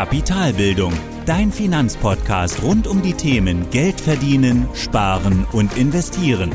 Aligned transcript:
Kapitalbildung, 0.00 0.94
dein 1.26 1.52
Finanzpodcast 1.52 2.62
rund 2.62 2.86
um 2.86 3.02
die 3.02 3.12
Themen 3.12 3.68
Geld 3.68 4.00
verdienen, 4.00 4.66
sparen 4.72 5.46
und 5.52 5.76
investieren. 5.76 6.52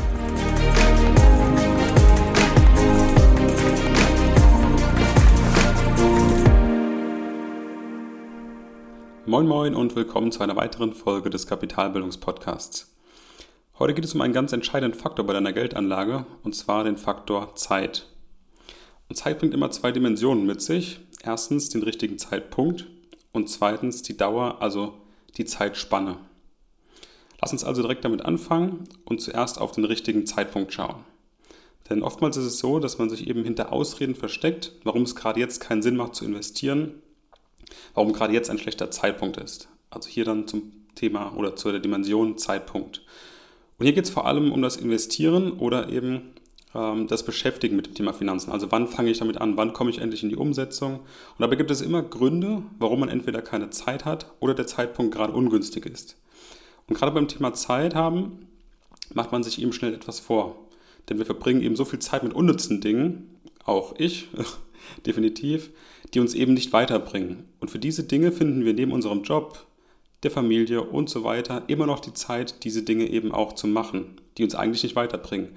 Moin 9.27 9.45
Moin 9.45 9.75
und 9.75 9.95
willkommen 9.95 10.31
zu 10.31 10.41
einer 10.41 10.55
weiteren 10.55 10.93
Folge 10.93 11.29
des 11.29 11.45
Kapitalbildungspodcasts. 11.45 12.95
Heute 13.77 13.93
geht 13.93 14.05
es 14.05 14.15
um 14.15 14.21
einen 14.21 14.33
ganz 14.33 14.53
entscheidenden 14.53 14.97
Faktor 14.97 15.23
bei 15.23 15.33
deiner 15.33 15.53
Geldanlage 15.53 16.25
und 16.41 16.55
zwar 16.55 16.83
den 16.83 16.97
Faktor 16.97 17.53
Zeit. 17.53 18.07
Und 19.07 19.17
Zeit 19.17 19.37
bringt 19.37 19.53
immer 19.53 19.69
zwei 19.69 19.91
Dimensionen 19.91 20.47
mit 20.47 20.63
sich. 20.63 20.99
Erstens 21.21 21.69
den 21.69 21.83
richtigen 21.83 22.17
Zeitpunkt 22.17 22.87
und 23.35 23.49
zweitens 23.49 24.01
die 24.01 24.17
Dauer, 24.17 24.61
also 24.61 24.93
die 25.37 25.45
Zeitspanne. 25.45 26.17
Lass 27.41 27.51
uns 27.51 27.63
also 27.63 27.81
direkt 27.81 28.05
damit 28.05 28.23
anfangen 28.23 28.87
und 29.03 29.21
zuerst 29.21 29.59
auf 29.59 29.73
den 29.73 29.85
richtigen 29.85 30.25
Zeitpunkt 30.25 30.73
schauen. 30.73 31.03
Denn 31.89 32.01
oftmals 32.01 32.37
ist 32.37 32.45
es 32.45 32.57
so, 32.57 32.79
dass 32.79 32.97
man 32.97 33.09
sich 33.09 33.27
eben 33.27 33.43
hinter 33.43 33.71
Ausreden 33.71 34.15
versteckt, 34.15 34.71
warum 34.83 35.03
es 35.03 35.15
gerade 35.15 35.39
jetzt 35.39 35.59
keinen 35.59 35.83
Sinn 35.83 35.97
macht 35.97 36.15
zu 36.15 36.25
investieren, 36.25 37.03
warum 37.93 38.13
gerade 38.13 38.33
jetzt 38.33 38.49
ein 38.49 38.57
schlechter 38.57 38.89
Zeitpunkt 38.89 39.37
ist. 39.37 39.67
Also 39.91 40.09
hier 40.09 40.25
dann 40.25 40.47
zum 40.47 40.71
Thema 40.95 41.35
oder 41.35 41.55
zur 41.55 41.77
Dimension 41.79 42.37
Zeitpunkt. 42.37 43.03
Und 43.77 43.85
hier 43.85 43.93
geht 43.93 44.05
es 44.05 44.09
vor 44.09 44.25
allem 44.25 44.51
um 44.51 44.61
das 44.61 44.77
Investieren 44.77 45.51
oder 45.51 45.89
eben 45.89 46.33
das 46.75 47.23
Beschäftigen 47.23 47.77
mit 47.77 47.87
dem 47.87 47.93
Thema 47.93 48.11
Finanzen. 48.11 48.51
Also 48.51 48.71
wann 48.71 48.87
fange 48.87 49.09
ich 49.09 49.19
damit 49.19 49.37
an, 49.37 49.55
wann 49.55 49.71
komme 49.71 49.89
ich 49.89 49.99
endlich 49.99 50.23
in 50.23 50.29
die 50.29 50.35
Umsetzung. 50.35 50.99
Und 50.99 51.39
dabei 51.39 51.55
gibt 51.55 51.71
es 51.71 51.81
immer 51.81 52.03
Gründe, 52.03 52.63
warum 52.79 52.99
man 52.99 53.09
entweder 53.09 53.41
keine 53.41 53.69
Zeit 53.69 54.03
hat 54.03 54.33
oder 54.41 54.53
der 54.53 54.67
Zeitpunkt 54.67 55.15
gerade 55.15 55.31
ungünstig 55.31 55.85
ist. 55.85 56.17
Und 56.87 56.97
gerade 56.97 57.13
beim 57.13 57.29
Thema 57.29 57.53
Zeit 57.53 57.95
haben, 57.95 58.47
macht 59.13 59.31
man 59.31 59.41
sich 59.41 59.61
eben 59.61 59.71
schnell 59.71 59.93
etwas 59.93 60.19
vor. 60.19 60.67
Denn 61.07 61.17
wir 61.17 61.25
verbringen 61.25 61.61
eben 61.61 61.77
so 61.77 61.85
viel 61.85 61.99
Zeit 61.99 62.23
mit 62.23 62.33
unnützen 62.33 62.81
Dingen, 62.81 63.39
auch 63.63 63.95
ich 63.97 64.27
definitiv, 65.05 65.69
die 66.13 66.19
uns 66.19 66.33
eben 66.33 66.53
nicht 66.53 66.73
weiterbringen. 66.73 67.45
Und 67.61 67.71
für 67.71 67.79
diese 67.79 68.03
Dinge 68.03 68.33
finden 68.33 68.65
wir 68.65 68.73
neben 68.73 68.91
unserem 68.91 69.23
Job, 69.23 69.65
der 70.23 70.31
Familie 70.31 70.81
und 70.81 71.09
so 71.09 71.23
weiter 71.23 71.63
immer 71.67 71.85
noch 71.85 71.99
die 71.99 72.13
Zeit, 72.13 72.63
diese 72.63 72.83
Dinge 72.83 73.07
eben 73.07 73.31
auch 73.31 73.53
zu 73.53 73.67
machen, 73.67 74.19
die 74.37 74.43
uns 74.43 74.55
eigentlich 74.55 74.83
nicht 74.83 74.95
weiterbringen. 74.95 75.55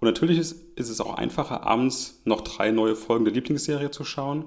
Und 0.00 0.06
natürlich 0.06 0.38
ist, 0.38 0.52
ist 0.76 0.88
es 0.88 1.00
auch 1.00 1.14
einfacher, 1.14 1.66
abends 1.66 2.20
noch 2.24 2.42
drei 2.42 2.70
neue 2.70 2.94
Folgen 2.94 3.24
der 3.24 3.34
Lieblingsserie 3.34 3.90
zu 3.90 4.04
schauen. 4.04 4.44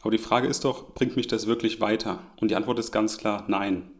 Aber 0.00 0.10
die 0.10 0.18
Frage 0.18 0.48
ist 0.48 0.64
doch, 0.64 0.94
bringt 0.94 1.16
mich 1.16 1.28
das 1.28 1.46
wirklich 1.46 1.80
weiter? 1.80 2.20
Und 2.40 2.50
die 2.50 2.56
Antwort 2.56 2.78
ist 2.78 2.92
ganz 2.92 3.16
klar 3.16 3.44
nein. 3.48 3.90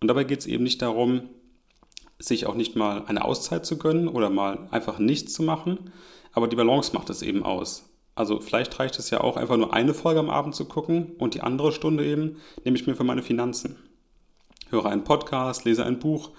Und 0.00 0.08
dabei 0.08 0.24
geht 0.24 0.40
es 0.40 0.46
eben 0.46 0.64
nicht 0.64 0.82
darum, 0.82 1.22
sich 2.18 2.46
auch 2.46 2.54
nicht 2.54 2.76
mal 2.76 3.04
eine 3.06 3.24
Auszeit 3.24 3.66
zu 3.66 3.78
gönnen 3.78 4.08
oder 4.08 4.30
mal 4.30 4.68
einfach 4.70 4.98
nichts 4.98 5.34
zu 5.34 5.42
machen, 5.42 5.90
aber 6.32 6.48
die 6.48 6.56
Balance 6.56 6.94
macht 6.94 7.10
es 7.10 7.22
eben 7.22 7.42
aus. 7.42 7.90
Also 8.14 8.40
vielleicht 8.40 8.78
reicht 8.78 8.98
es 8.98 9.10
ja 9.10 9.20
auch 9.20 9.36
einfach 9.36 9.56
nur 9.56 9.74
eine 9.74 9.92
Folge 9.92 10.20
am 10.20 10.30
Abend 10.30 10.54
zu 10.54 10.64
gucken 10.64 11.12
und 11.18 11.34
die 11.34 11.42
andere 11.42 11.72
Stunde 11.72 12.06
eben 12.06 12.36
nehme 12.64 12.76
ich 12.76 12.86
mir 12.86 12.94
für 12.94 13.04
meine 13.04 13.22
Finanzen. 13.22 13.76
Höre 14.70 14.86
einen 14.86 15.04
Podcast, 15.04 15.64
lese 15.64 15.84
ein 15.84 15.98
Buch, 15.98 16.30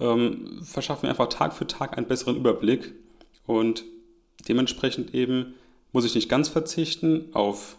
ähm, 0.00 0.60
verschaffe 0.64 1.06
mir 1.06 1.10
einfach 1.10 1.28
Tag 1.28 1.54
für 1.54 1.66
Tag 1.66 1.96
einen 1.96 2.08
besseren 2.08 2.36
Überblick 2.36 2.94
und 3.46 3.84
dementsprechend 4.48 5.14
eben 5.14 5.54
muss 5.92 6.04
ich 6.04 6.14
nicht 6.14 6.28
ganz 6.28 6.48
verzichten 6.48 7.26
auf 7.34 7.76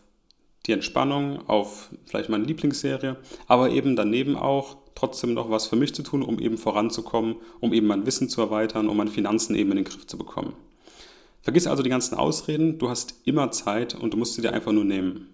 die 0.66 0.72
Entspannung, 0.72 1.48
auf 1.48 1.90
vielleicht 2.06 2.30
meine 2.30 2.46
Lieblingsserie, 2.46 3.18
aber 3.48 3.72
eben 3.72 3.96
daneben 3.96 4.36
auch 4.36 4.78
trotzdem 4.96 5.34
noch 5.34 5.50
was 5.50 5.68
für 5.68 5.76
mich 5.76 5.94
zu 5.94 6.02
tun, 6.02 6.24
um 6.24 6.40
eben 6.40 6.58
voranzukommen, 6.58 7.36
um 7.60 7.74
eben 7.74 7.88
mein 7.88 8.06
Wissen 8.06 8.30
zu 8.30 8.42
erweitern, 8.42 8.90
um 8.90 8.98
meine 8.98 9.12
Finanzen 9.12 9.56
eben 9.56 9.72
in 9.72 9.78
den 9.78 9.86
Griff 9.86 10.08
zu 10.08 10.18
bekommen. 10.18 10.54
Vergiss 11.42 11.68
also 11.68 11.84
die 11.84 11.90
ganzen 11.90 12.16
Ausreden, 12.16 12.80
du 12.80 12.90
hast 12.90 13.22
immer 13.26 13.52
Zeit 13.52 13.94
und 13.94 14.14
du 14.14 14.18
musst 14.18 14.34
sie 14.34 14.42
dir 14.42 14.54
einfach 14.54 14.72
nur 14.72 14.86
nehmen. 14.86 15.28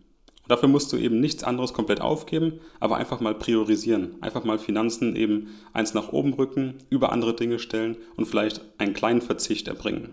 Und 0.43 0.49
dafür 0.49 0.67
musst 0.67 0.91
du 0.91 0.97
eben 0.97 1.21
nichts 1.21 1.43
anderes 1.43 1.73
komplett 1.73 2.01
aufgeben, 2.01 2.59
aber 2.79 2.97
einfach 2.97 3.21
mal 3.21 3.35
priorisieren. 3.35 4.15
Einfach 4.21 4.43
mal 4.43 4.59
Finanzen 4.59 5.15
eben 5.15 5.49
eins 5.71 5.93
nach 5.93 6.11
oben 6.11 6.33
rücken, 6.33 6.79
über 6.89 7.13
andere 7.13 7.35
Dinge 7.35 7.59
stellen 7.59 7.95
und 8.17 8.25
vielleicht 8.25 8.61
einen 8.77 8.93
kleinen 8.93 9.21
Verzicht 9.21 9.69
erbringen. 9.69 10.09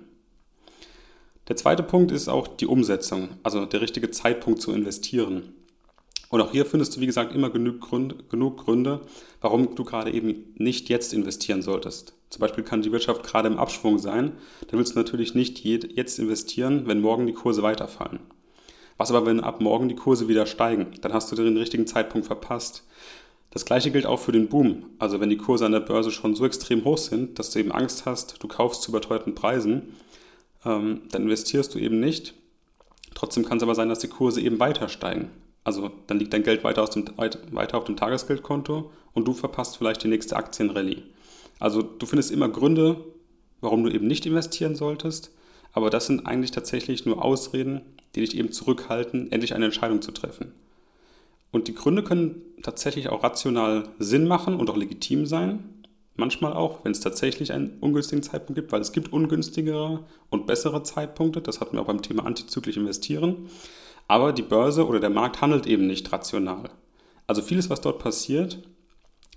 Der 1.48 1.56
zweite 1.56 1.82
Punkt 1.82 2.12
ist 2.12 2.28
auch 2.28 2.46
die 2.46 2.66
Umsetzung, 2.66 3.30
also 3.42 3.64
der 3.64 3.80
richtige 3.80 4.10
Zeitpunkt 4.10 4.60
zu 4.60 4.72
investieren. 4.72 5.54
Und 6.28 6.42
auch 6.42 6.50
hier 6.52 6.66
findest 6.66 6.94
du, 6.94 7.00
wie 7.00 7.06
gesagt, 7.06 7.34
immer 7.34 7.48
genug 7.48 7.80
Gründe, 7.80 8.16
genug 8.28 8.58
Gründe, 8.64 9.00
warum 9.40 9.74
du 9.74 9.82
gerade 9.82 10.12
eben 10.12 10.52
nicht 10.56 10.90
jetzt 10.90 11.14
investieren 11.14 11.62
solltest. 11.62 12.12
Zum 12.28 12.40
Beispiel 12.40 12.64
kann 12.64 12.82
die 12.82 12.92
Wirtschaft 12.92 13.22
gerade 13.22 13.48
im 13.48 13.58
Abschwung 13.58 13.98
sein. 13.98 14.32
Dann 14.66 14.78
willst 14.78 14.94
du 14.94 14.98
natürlich 14.98 15.34
nicht 15.34 15.64
jetzt 15.64 16.18
investieren, 16.18 16.82
wenn 16.86 17.00
morgen 17.00 17.26
die 17.26 17.32
Kurse 17.32 17.62
weiterfallen. 17.62 18.20
Was 18.98 19.10
aber, 19.10 19.24
wenn 19.24 19.40
ab 19.40 19.62
morgen 19.62 19.88
die 19.88 19.94
Kurse 19.94 20.28
wieder 20.28 20.44
steigen? 20.44 20.88
Dann 21.00 21.14
hast 21.14 21.32
du 21.32 21.36
den 21.36 21.56
richtigen 21.56 21.86
Zeitpunkt 21.86 22.26
verpasst. 22.26 22.84
Das 23.50 23.64
gleiche 23.64 23.90
gilt 23.90 24.04
auch 24.04 24.20
für 24.20 24.32
den 24.32 24.48
Boom. 24.48 24.84
Also 24.98 25.20
wenn 25.20 25.30
die 25.30 25.38
Kurse 25.38 25.64
an 25.64 25.72
der 25.72 25.80
Börse 25.80 26.10
schon 26.10 26.34
so 26.34 26.44
extrem 26.44 26.84
hoch 26.84 26.98
sind, 26.98 27.38
dass 27.38 27.50
du 27.50 27.60
eben 27.60 27.72
Angst 27.72 28.04
hast, 28.04 28.42
du 28.42 28.48
kaufst 28.48 28.82
zu 28.82 28.90
überteuerten 28.90 29.34
Preisen, 29.34 29.94
ähm, 30.64 31.02
dann 31.10 31.22
investierst 31.22 31.74
du 31.74 31.78
eben 31.78 32.00
nicht. 32.00 32.34
Trotzdem 33.14 33.44
kann 33.44 33.58
es 33.58 33.62
aber 33.62 33.74
sein, 33.74 33.88
dass 33.88 33.98
die 33.98 34.08
Kurse 34.08 34.40
eben 34.40 34.60
weiter 34.60 34.88
steigen. 34.88 35.30
Also 35.64 35.90
dann 36.06 36.18
liegt 36.18 36.32
dein 36.32 36.44
Geld 36.44 36.64
weiter, 36.64 36.84
dem, 36.86 37.06
weiter 37.50 37.78
auf 37.78 37.84
dem 37.84 37.96
Tagesgeldkonto 37.96 38.90
und 39.12 39.26
du 39.26 39.34
verpasst 39.34 39.76
vielleicht 39.76 40.02
die 40.02 40.08
nächste 40.08 40.36
Aktienrallye. 40.36 41.02
Also 41.58 41.82
du 41.82 42.06
findest 42.06 42.30
immer 42.30 42.48
Gründe, 42.48 43.04
warum 43.60 43.84
du 43.84 43.90
eben 43.90 44.06
nicht 44.06 44.24
investieren 44.24 44.76
solltest, 44.76 45.32
aber 45.72 45.90
das 45.90 46.06
sind 46.06 46.26
eigentlich 46.26 46.52
tatsächlich 46.52 47.04
nur 47.04 47.24
Ausreden, 47.24 47.82
die 48.14 48.20
dich 48.20 48.36
eben 48.36 48.52
zurückhalten, 48.52 49.30
endlich 49.32 49.54
eine 49.54 49.66
Entscheidung 49.66 50.00
zu 50.00 50.12
treffen. 50.12 50.52
Und 51.50 51.68
die 51.68 51.74
Gründe 51.74 52.02
können 52.02 52.42
tatsächlich 52.62 53.08
auch 53.08 53.22
rational 53.22 53.88
Sinn 53.98 54.26
machen 54.26 54.54
und 54.54 54.70
auch 54.70 54.76
legitim 54.76 55.26
sein. 55.26 55.77
Manchmal 56.20 56.52
auch, 56.52 56.84
wenn 56.84 56.90
es 56.90 56.98
tatsächlich 56.98 57.52
einen 57.52 57.78
ungünstigen 57.80 58.24
Zeitpunkt 58.24 58.56
gibt, 58.56 58.72
weil 58.72 58.80
es 58.80 58.90
gibt 58.90 59.12
ungünstigere 59.12 60.04
und 60.30 60.48
bessere 60.48 60.82
Zeitpunkte. 60.82 61.40
Das 61.40 61.60
hatten 61.60 61.76
wir 61.76 61.82
auch 61.82 61.86
beim 61.86 62.02
Thema 62.02 62.26
antizyklisch 62.26 62.76
investieren. 62.76 63.48
Aber 64.08 64.32
die 64.32 64.42
Börse 64.42 64.84
oder 64.84 64.98
der 64.98 65.10
Markt 65.10 65.40
handelt 65.42 65.68
eben 65.68 65.86
nicht 65.86 66.10
rational. 66.10 66.70
Also 67.28 67.40
vieles, 67.40 67.70
was 67.70 67.82
dort 67.82 68.00
passiert, 68.00 68.58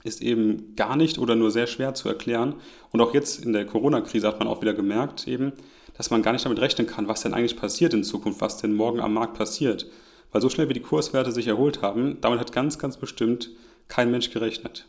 ist 0.04 0.24
eben 0.24 0.76
gar 0.76 0.96
nicht 0.96 1.20
oder 1.20 1.36
nur 1.36 1.52
sehr 1.52 1.68
schwer 1.68 1.94
zu 1.94 2.10
erklären. 2.10 2.56
Und 2.90 3.00
auch 3.00 3.14
jetzt 3.14 3.46
in 3.46 3.54
der 3.54 3.68
Corona-Krise 3.68 4.28
hat 4.28 4.40
man 4.40 4.48
auch 4.48 4.64
wieder 4.64 4.74
gemerkt, 4.74 5.28
eben, 5.28 5.54
dass 5.96 6.10
man 6.10 6.24
gar 6.24 6.32
nicht 6.32 6.46
damit 6.46 6.62
rechnen 6.62 6.88
kann, 6.88 7.08
was 7.08 7.22
denn 7.22 7.36
eigentlich 7.36 7.58
passiert 7.58 7.94
in 7.94 8.04
Zukunft, 8.04 8.42
was 8.42 8.58
denn 8.58 8.74
morgen 8.74 9.02
am 9.02 9.14
Markt 9.14 9.38
passiert. 9.38 9.86
Weil 10.32 10.42
so 10.42 10.50
schnell 10.50 10.68
wie 10.68 10.74
die 10.74 10.80
Kurswerte 10.80 11.32
sich 11.32 11.46
erholt 11.46 11.84
haben, 11.84 12.18
damit 12.22 12.40
hat 12.40 12.52
ganz, 12.52 12.80
ganz 12.80 12.98
bestimmt 12.98 13.52
kein 13.88 14.10
Mensch 14.10 14.32
gerechnet. 14.32 14.88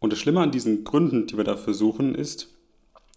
Und 0.00 0.12
das 0.12 0.18
Schlimme 0.18 0.40
an 0.40 0.50
diesen 0.50 0.84
Gründen, 0.84 1.26
die 1.26 1.36
wir 1.36 1.44
dafür 1.44 1.74
suchen, 1.74 2.14
ist, 2.14 2.54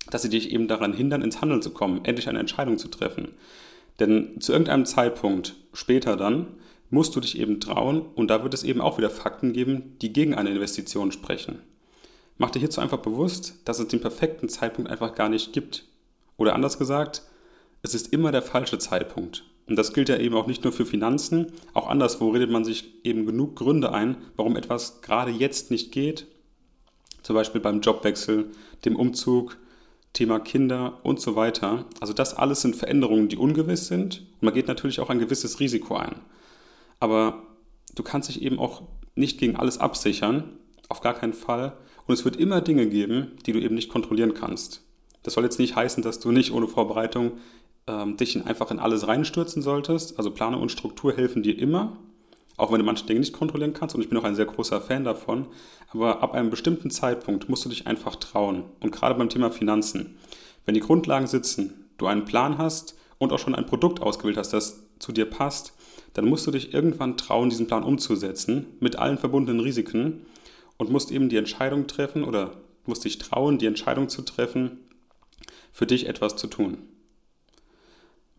dass 0.10 0.24
sie 0.24 0.30
dich 0.30 0.52
eben 0.52 0.68
daran 0.68 0.94
hindern, 0.94 1.22
ins 1.22 1.42
Handeln 1.42 1.62
zu 1.62 1.72
kommen, 1.72 2.04
endlich 2.06 2.28
eine 2.28 2.40
Entscheidung 2.40 2.78
zu 2.78 2.88
treffen. 2.88 3.30
Denn 4.00 4.40
zu 4.42 4.52
irgendeinem 4.52 4.86
Zeitpunkt 4.86 5.56
später 5.74 6.18
dann 6.18 6.48
musst 6.90 7.16
du 7.16 7.20
dich 7.20 7.40
eben 7.40 7.60
trauen 7.60 8.02
und 8.02 8.28
da 8.30 8.44
wird 8.44 8.54
es 8.54 8.64
eben 8.64 8.82
auch 8.82 8.98
wieder 8.98 9.10
Fakten 9.10 9.54
geben, 9.54 9.96
die 10.02 10.12
gegen 10.12 10.34
eine 10.36 10.50
Investition 10.50 11.12
sprechen. 11.12 11.60
Mach 12.38 12.50
dir 12.50 12.60
hierzu 12.60 12.82
einfach 12.82 12.98
bewusst, 12.98 13.60
dass 13.66 13.80
es 13.80 13.88
den 13.88 14.02
perfekten 14.02 14.50
Zeitpunkt 14.50 14.90
einfach 14.90 15.14
gar 15.16 15.30
nicht 15.30 15.54
gibt. 15.54 15.86
Oder 16.38 16.56
anders 16.56 16.80
gesagt, 16.80 17.22
es 17.84 17.94
ist 17.94 18.12
immer 18.12 18.32
der 18.32 18.42
falsche 18.42 18.80
Zeitpunkt. 18.80 19.44
Und 19.68 19.76
das 19.76 19.94
gilt 19.94 20.10
ja 20.10 20.18
eben 20.18 20.36
auch 20.36 20.48
nicht 20.48 20.64
nur 20.64 20.74
für 20.74 20.86
Finanzen, 20.86 21.54
auch 21.74 21.88
anderswo 21.88 22.30
redet 22.30 22.50
man 22.50 22.66
sich 22.66 23.06
eben 23.06 23.26
genug 23.26 23.56
Gründe 23.56 23.94
ein, 23.94 24.18
warum 24.36 24.56
etwas 24.58 25.02
gerade 25.02 25.32
jetzt 25.32 25.72
nicht 25.72 25.92
geht. 25.92 26.28
Zum 27.24 27.36
Beispiel 27.36 27.62
beim 27.62 27.82
Jobwechsel, 27.82 28.52
dem 28.86 28.96
Umzug, 28.96 29.58
Thema 30.14 30.40
Kinder 30.40 31.00
und 31.04 31.20
so 31.20 31.36
weiter. 31.36 31.86
Also 32.00 32.14
das 32.14 32.34
alles 32.34 32.62
sind 32.62 32.76
Veränderungen, 32.76 33.30
die 33.30 33.38
ungewiss 33.38 33.88
sind. 33.88 34.20
Und 34.20 34.44
man 34.44 34.54
geht 34.54 34.68
natürlich 34.68 35.00
auch 35.00 35.10
ein 35.10 35.20
gewisses 35.20 35.60
Risiko 35.60 35.96
ein. 35.96 36.16
Aber 37.00 37.44
du 37.96 38.04
kannst 38.04 38.30
dich 38.30 38.42
eben 38.42 38.60
auch 38.60 38.84
nicht 39.16 39.40
gegen 39.40 39.56
alles 39.56 39.78
absichern, 39.78 40.58
auf 40.90 41.02
gar 41.02 41.14
keinen 41.14 41.34
Fall. 41.34 41.78
Und 42.08 42.14
es 42.14 42.26
wird 42.26 42.36
immer 42.36 42.62
Dinge 42.62 42.88
geben, 42.88 43.32
die 43.46 43.54
du 43.54 43.60
eben 43.60 43.76
nicht 43.76 43.90
kontrollieren 43.90 44.34
kannst. 44.34 44.84
Das 45.24 45.36
soll 45.36 45.44
jetzt 45.44 45.60
nicht 45.60 45.76
heißen, 45.76 46.04
dass 46.04 46.20
du 46.20 46.32
nicht 46.32 46.52
ohne 46.52 46.68
Vorbereitung 46.68 47.34
ähm, 47.88 48.18
dich 48.18 48.36
in 48.36 48.44
einfach 48.44 48.72
in 48.72 48.80
alles 48.80 49.08
reinstürzen 49.08 49.62
solltest. 49.62 50.18
Also 50.18 50.32
Planung 50.32 50.62
und 50.62 50.72
Struktur 50.72 51.14
helfen 51.14 51.44
dir 51.44 51.58
immer, 51.58 51.98
auch 52.58 52.72
wenn 52.72 52.80
du 52.80 52.86
manche 52.86 53.06
Dinge 53.06 53.20
nicht 53.20 53.34
kontrollieren 53.34 53.74
kannst. 53.74 53.96
Und 53.96 54.02
ich 54.02 54.10
bin 54.10 54.18
auch 54.18 54.24
ein 54.24 54.36
sehr 54.36 54.46
großer 54.46 54.82
Fan 54.82 55.04
davon. 55.04 55.48
Aber 55.92 56.22
ab 56.22 56.34
einem 56.34 56.50
bestimmten 56.50 56.92
Zeitpunkt 56.92 57.50
musst 57.50 57.66
du 57.66 57.70
dich 57.70 57.88
einfach 57.88 58.16
trauen. 58.16 58.64
Und 58.80 58.92
gerade 58.92 59.16
beim 59.16 59.30
Thema 59.30 59.52
Finanzen, 59.52 60.18
wenn 60.66 60.76
die 60.76 60.82
Grundlagen 60.82 61.28
sitzen, 61.28 61.86
du 61.98 62.08
einen 62.08 62.26
Plan 62.26 62.58
hast 62.58 62.96
und 63.18 63.34
auch 63.34 63.40
schon 63.40 63.56
ein 63.56 63.66
Produkt 63.66 64.02
ausgewählt 64.02 64.38
hast, 64.38 64.54
das 64.54 64.84
zu 65.00 65.12
dir 65.12 65.26
passt, 65.26 65.74
dann 66.14 66.26
musst 66.26 66.46
du 66.46 66.52
dich 66.52 66.74
irgendwann 66.74 67.18
trauen, 67.18 67.50
diesen 67.50 67.68
Plan 67.68 67.84
umzusetzen 67.84 68.68
mit 68.80 68.98
allen 68.98 69.18
verbundenen 69.18 69.62
Risiken 69.62 70.26
und 70.78 70.92
musst 70.92 71.12
eben 71.12 71.30
die 71.30 71.38
Entscheidung 71.38 71.88
treffen 71.88 72.24
oder 72.24 72.58
musst 72.86 73.06
dich 73.06 73.18
trauen, 73.18 73.58
die 73.58 73.68
Entscheidung 73.68 74.10
zu 74.10 74.22
treffen, 74.24 74.80
für 75.72 75.86
dich 75.86 76.08
etwas 76.08 76.36
zu 76.36 76.48
tun. 76.48 76.80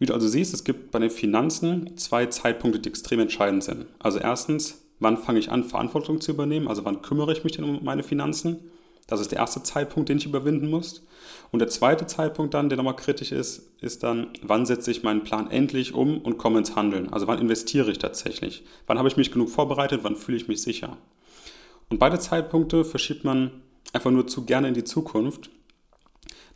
Wie 0.03 0.07
du 0.07 0.15
also 0.15 0.27
siehst, 0.27 0.53
es 0.53 0.65
gibt 0.65 0.91
bei 0.91 0.99
den 0.99 1.11
Finanzen 1.11 1.97
zwei 1.97 2.27
Zeitpunkte, 2.27 2.81
die 2.81 2.89
extrem 2.89 3.21
entscheidend 3.21 3.63
sind. 3.63 3.87
Also 4.01 4.19
erstens, 4.19 4.83
wann 4.99 5.17
fange 5.17 5.39
ich 5.39 5.53
an, 5.53 5.63
Verantwortung 5.63 6.21
zu 6.21 6.33
übernehmen? 6.33 6.67
Also 6.67 6.85
wann 6.85 7.03
kümmere 7.03 7.31
ich 7.31 7.45
mich 7.45 7.53
denn 7.53 7.65
um 7.65 7.85
meine 7.85 8.03
Finanzen? 8.03 8.69
Das 9.07 9.21
ist 9.21 9.31
der 9.31 9.39
erste 9.39 9.63
Zeitpunkt, 9.63 10.09
den 10.09 10.17
ich 10.17 10.27
überwinden 10.27 10.69
muss. 10.69 11.07
Und 11.53 11.61
der 11.61 11.69
zweite 11.69 12.05
Zeitpunkt 12.09 12.53
dann, 12.53 12.69
der 12.69 12.79
nochmal 12.79 12.97
kritisch 12.97 13.31
ist, 13.31 13.71
ist 13.81 14.03
dann, 14.03 14.31
wann 14.43 14.67
setze 14.67 14.91
ich 14.91 15.05
meinen 15.05 15.23
Plan 15.23 15.49
endlich 15.49 15.95
um 15.95 16.19
und 16.19 16.37
komme 16.37 16.59
ins 16.59 16.75
Handeln? 16.75 17.13
Also 17.13 17.29
wann 17.29 17.39
investiere 17.39 17.93
ich 17.93 17.99
tatsächlich? 17.99 18.65
Wann 18.89 18.99
habe 18.99 19.07
ich 19.07 19.17
mich 19.17 19.31
genug 19.31 19.51
vorbereitet? 19.51 20.01
Wann 20.03 20.17
fühle 20.17 20.37
ich 20.37 20.49
mich 20.49 20.63
sicher? 20.63 20.97
Und 21.91 22.01
beide 22.01 22.19
Zeitpunkte 22.19 22.85
verschiebt 22.85 23.23
man 23.23 23.53
einfach 23.93 24.11
nur 24.11 24.27
zu 24.27 24.47
gerne 24.47 24.67
in 24.67 24.75
die 24.75 24.83
Zukunft. 24.83 25.51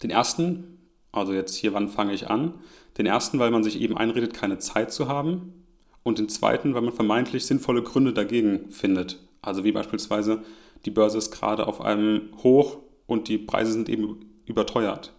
Den 0.02 0.10
ersten, 0.10 0.75
also 1.16 1.32
jetzt 1.32 1.54
hier, 1.54 1.72
wann 1.72 1.88
fange 1.88 2.14
ich 2.14 2.28
an? 2.28 2.54
Den 2.98 3.06
ersten, 3.06 3.38
weil 3.38 3.50
man 3.50 3.64
sich 3.64 3.80
eben 3.80 3.96
einredet, 3.96 4.34
keine 4.34 4.58
Zeit 4.58 4.92
zu 4.92 5.08
haben. 5.08 5.64
Und 6.02 6.18
den 6.18 6.28
zweiten, 6.28 6.74
weil 6.74 6.82
man 6.82 6.92
vermeintlich 6.92 7.46
sinnvolle 7.46 7.82
Gründe 7.82 8.12
dagegen 8.12 8.70
findet. 8.70 9.18
Also 9.42 9.64
wie 9.64 9.72
beispielsweise, 9.72 10.42
die 10.84 10.90
Börse 10.90 11.18
ist 11.18 11.32
gerade 11.32 11.66
auf 11.66 11.80
einem 11.80 12.30
Hoch 12.42 12.78
und 13.06 13.28
die 13.28 13.38
Preise 13.38 13.72
sind 13.72 13.88
eben 13.88 14.20
überteuert. 14.46 15.12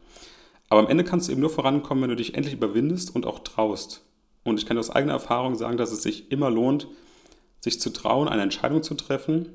Aber 0.69 0.81
am 0.81 0.87
Ende 0.87 1.03
kannst 1.03 1.27
du 1.27 1.31
eben 1.31 1.41
nur 1.41 1.49
vorankommen, 1.49 2.03
wenn 2.03 2.09
du 2.09 2.15
dich 2.15 2.35
endlich 2.35 2.53
überwindest 2.53 3.15
und 3.15 3.25
auch 3.25 3.39
traust. 3.39 4.05
Und 4.43 4.59
ich 4.59 4.65
kann 4.65 4.77
aus 4.77 4.89
eigener 4.89 5.13
Erfahrung 5.13 5.55
sagen, 5.55 5.77
dass 5.77 5.91
es 5.91 6.03
sich 6.03 6.31
immer 6.31 6.49
lohnt, 6.49 6.87
sich 7.59 7.79
zu 7.79 7.91
trauen, 7.91 8.27
eine 8.27 8.43
Entscheidung 8.43 8.83
zu 8.83 8.95
treffen. 8.95 9.49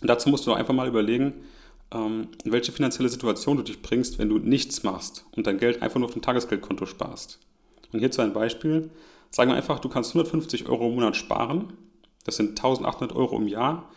Und 0.00 0.08
dazu 0.08 0.28
musst 0.28 0.46
du 0.46 0.52
einfach 0.52 0.74
mal 0.74 0.88
überlegen, 0.88 1.34
ähm, 1.92 2.28
in 2.44 2.52
welche 2.52 2.72
finanzielle 2.72 3.08
Situation 3.08 3.56
du 3.56 3.62
dich 3.62 3.82
bringst, 3.82 4.18
wenn 4.18 4.28
du 4.28 4.38
nichts 4.38 4.82
machst 4.82 5.24
und 5.32 5.46
dein 5.46 5.58
Geld 5.58 5.82
einfach 5.82 5.98
nur 5.98 6.08
auf 6.08 6.14
dem 6.14 6.22
Tagesgeldkonto 6.22 6.86
sparst. 6.86 7.38
Und 7.92 8.00
hierzu 8.00 8.22
ein 8.22 8.32
Beispiel. 8.32 8.90
Sagen 9.30 9.50
wir 9.50 9.56
einfach, 9.56 9.78
du 9.78 9.88
kannst 9.88 10.10
150 10.10 10.68
Euro 10.68 10.88
im 10.88 10.94
Monat 10.94 11.16
sparen. 11.16 11.72
Das 12.24 12.36
sind 12.36 12.50
1800 12.50 13.14
Euro 13.16 13.36
im 13.36 13.48
Jahr. 13.48 13.90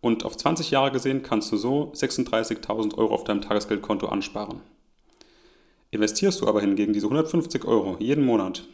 Und 0.00 0.24
auf 0.24 0.36
20 0.36 0.70
Jahre 0.70 0.92
gesehen 0.92 1.22
kannst 1.22 1.50
du 1.52 1.56
so 1.56 1.92
36.000 1.94 2.96
Euro 2.96 3.14
auf 3.14 3.24
deinem 3.24 3.40
Tagesgeldkonto 3.40 4.06
ansparen. 4.06 4.60
Investierst 5.90 6.40
du 6.40 6.48
aber 6.48 6.60
hingegen 6.60 6.92
diese 6.92 7.06
150 7.06 7.64
Euro 7.64 7.96
jeden 7.98 8.24
Monat 8.24 8.66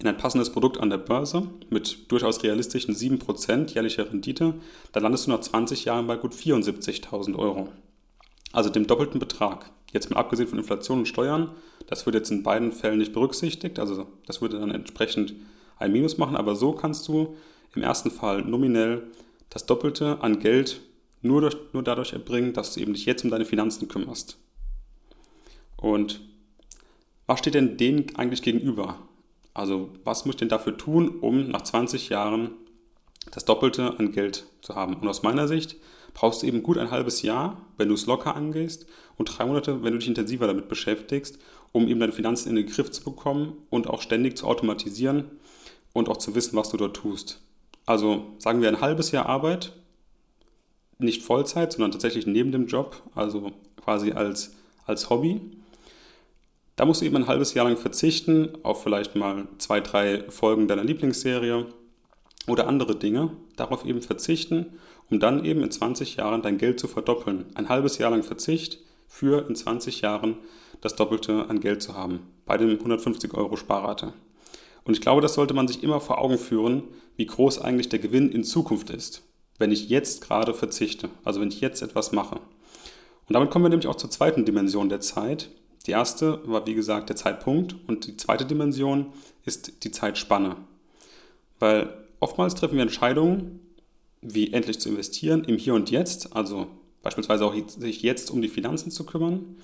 in 0.00 0.08
ein 0.08 0.16
passendes 0.16 0.50
Produkt 0.50 0.80
an 0.80 0.90
der 0.90 0.98
Börse 0.98 1.48
mit 1.70 2.10
durchaus 2.10 2.42
realistischen 2.42 2.94
7% 2.94 3.72
jährlicher 3.74 4.10
Rendite, 4.10 4.54
dann 4.92 5.02
landest 5.02 5.26
du 5.26 5.30
nach 5.30 5.40
20 5.40 5.84
Jahren 5.84 6.06
bei 6.06 6.16
gut 6.16 6.34
74.000 6.34 7.36
Euro. 7.36 7.68
Also 8.52 8.70
dem 8.70 8.86
doppelten 8.86 9.20
Betrag. 9.20 9.70
Jetzt 9.92 10.10
mal 10.10 10.18
abgesehen 10.18 10.48
von 10.48 10.58
Inflation 10.58 11.00
und 11.00 11.06
Steuern, 11.06 11.50
das 11.86 12.06
wird 12.06 12.16
jetzt 12.16 12.30
in 12.30 12.42
beiden 12.42 12.72
Fällen 12.72 12.98
nicht 12.98 13.12
berücksichtigt, 13.12 13.78
also 13.78 14.06
das 14.26 14.40
würde 14.40 14.58
dann 14.58 14.70
entsprechend 14.70 15.34
ein 15.78 15.92
Minus 15.92 16.18
machen, 16.18 16.36
aber 16.36 16.56
so 16.56 16.72
kannst 16.72 17.06
du 17.08 17.36
im 17.74 17.82
ersten 17.82 18.10
Fall 18.10 18.42
nominell 18.42 19.04
das 19.50 19.66
Doppelte 19.66 20.20
an 20.20 20.40
Geld 20.40 20.80
nur, 21.22 21.40
durch, 21.40 21.56
nur 21.72 21.82
dadurch 21.82 22.12
erbringen, 22.12 22.52
dass 22.52 22.74
du 22.74 22.80
eben 22.80 22.94
dich 22.94 23.06
jetzt 23.06 23.24
um 23.24 23.30
deine 23.30 23.44
Finanzen 23.44 23.88
kümmerst. 23.88 24.38
Und 25.76 26.20
was 27.26 27.38
steht 27.38 27.54
denn 27.54 27.76
denen 27.76 28.16
eigentlich 28.16 28.42
gegenüber? 28.42 28.98
Also 29.54 29.90
was 30.04 30.24
muss 30.24 30.34
ich 30.34 30.40
denn 30.40 30.48
dafür 30.48 30.76
tun, 30.76 31.08
um 31.20 31.48
nach 31.48 31.62
20 31.62 32.08
Jahren 32.08 32.50
das 33.30 33.44
Doppelte 33.44 33.98
an 33.98 34.12
Geld 34.12 34.44
zu 34.60 34.74
haben? 34.74 34.94
Und 34.94 35.08
aus 35.08 35.22
meiner 35.22 35.48
Sicht 35.48 35.76
brauchst 36.12 36.42
du 36.42 36.46
eben 36.46 36.62
gut 36.62 36.76
ein 36.76 36.90
halbes 36.90 37.22
Jahr, 37.22 37.60
wenn 37.76 37.88
du 37.88 37.94
es 37.94 38.06
locker 38.06 38.34
angehst, 38.36 38.86
und 39.16 39.26
drei 39.26 39.46
Monate, 39.46 39.82
wenn 39.82 39.92
du 39.92 39.98
dich 39.98 40.08
intensiver 40.08 40.46
damit 40.48 40.68
beschäftigst, 40.68 41.38
um 41.72 41.86
eben 41.88 42.00
deine 42.00 42.12
Finanzen 42.12 42.48
in 42.48 42.56
den 42.56 42.66
Griff 42.66 42.90
zu 42.90 43.04
bekommen 43.04 43.56
und 43.70 43.88
auch 43.88 44.02
ständig 44.02 44.36
zu 44.36 44.46
automatisieren 44.46 45.30
und 45.92 46.08
auch 46.08 46.16
zu 46.16 46.34
wissen, 46.34 46.56
was 46.56 46.70
du 46.70 46.76
dort 46.76 46.96
tust. 46.96 47.40
Also 47.86 48.26
sagen 48.38 48.60
wir 48.60 48.68
ein 48.68 48.80
halbes 48.80 49.12
Jahr 49.12 49.26
Arbeit, 49.26 49.72
nicht 50.98 51.22
Vollzeit, 51.22 51.72
sondern 51.72 51.92
tatsächlich 51.92 52.26
neben 52.26 52.52
dem 52.52 52.66
Job, 52.66 53.02
also 53.14 53.52
quasi 53.82 54.12
als, 54.12 54.54
als 54.86 55.10
Hobby. 55.10 55.40
Da 56.76 56.84
musst 56.84 57.00
du 57.00 57.04
eben 57.04 57.16
ein 57.16 57.26
halbes 57.28 57.54
Jahr 57.54 57.66
lang 57.66 57.76
verzichten 57.76 58.50
auf 58.62 58.82
vielleicht 58.82 59.14
mal 59.14 59.46
zwei, 59.58 59.80
drei 59.80 60.24
Folgen 60.28 60.66
deiner 60.66 60.84
Lieblingsserie 60.84 61.66
oder 62.48 62.66
andere 62.66 62.96
Dinge. 62.96 63.30
Darauf 63.56 63.84
eben 63.84 64.02
verzichten, 64.02 64.78
um 65.10 65.20
dann 65.20 65.44
eben 65.44 65.62
in 65.62 65.70
20 65.70 66.16
Jahren 66.16 66.42
dein 66.42 66.58
Geld 66.58 66.80
zu 66.80 66.88
verdoppeln. 66.88 67.46
Ein 67.54 67.68
halbes 67.68 67.98
Jahr 67.98 68.10
lang 68.10 68.24
Verzicht 68.24 68.80
für 69.06 69.48
in 69.48 69.54
20 69.54 70.00
Jahren 70.00 70.36
das 70.80 70.96
Doppelte 70.96 71.48
an 71.48 71.60
Geld 71.60 71.82
zu 71.82 71.94
haben. 71.94 72.20
Bei 72.44 72.58
dem 72.58 72.70
150 72.70 73.32
Euro 73.34 73.56
Sparrate. 73.56 74.12
Und 74.84 74.94
ich 74.94 75.00
glaube, 75.00 75.22
das 75.22 75.34
sollte 75.34 75.54
man 75.54 75.68
sich 75.68 75.82
immer 75.82 76.00
vor 76.00 76.18
Augen 76.18 76.38
führen, 76.38 76.82
wie 77.16 77.26
groß 77.26 77.60
eigentlich 77.60 77.88
der 77.88 78.00
Gewinn 78.00 78.30
in 78.30 78.44
Zukunft 78.44 78.90
ist, 78.90 79.22
wenn 79.58 79.72
ich 79.72 79.88
jetzt 79.88 80.22
gerade 80.22 80.52
verzichte, 80.52 81.08
also 81.22 81.40
wenn 81.40 81.48
ich 81.48 81.60
jetzt 81.60 81.82
etwas 81.82 82.12
mache. 82.12 82.36
Und 83.26 83.32
damit 83.32 83.50
kommen 83.50 83.64
wir 83.64 83.70
nämlich 83.70 83.86
auch 83.86 83.94
zur 83.94 84.10
zweiten 84.10 84.44
Dimension 84.44 84.88
der 84.88 85.00
Zeit. 85.00 85.48
Die 85.86 85.90
erste 85.90 86.40
war, 86.48 86.66
wie 86.66 86.74
gesagt, 86.74 87.08
der 87.08 87.16
Zeitpunkt 87.16 87.76
und 87.86 88.06
die 88.06 88.16
zweite 88.16 88.46
Dimension 88.46 89.12
ist 89.44 89.84
die 89.84 89.90
Zeitspanne. 89.90 90.56
Weil 91.58 91.92
oftmals 92.20 92.54
treffen 92.54 92.76
wir 92.76 92.82
Entscheidungen, 92.82 93.60
wie 94.22 94.52
endlich 94.52 94.80
zu 94.80 94.88
investieren 94.88 95.44
im 95.44 95.58
Hier 95.58 95.74
und 95.74 95.90
Jetzt, 95.90 96.34
also 96.34 96.66
beispielsweise 97.02 97.44
auch 97.44 97.54
sich 97.68 98.02
jetzt 98.02 98.30
um 98.30 98.40
die 98.40 98.48
Finanzen 98.48 98.90
zu 98.90 99.04
kümmern 99.04 99.56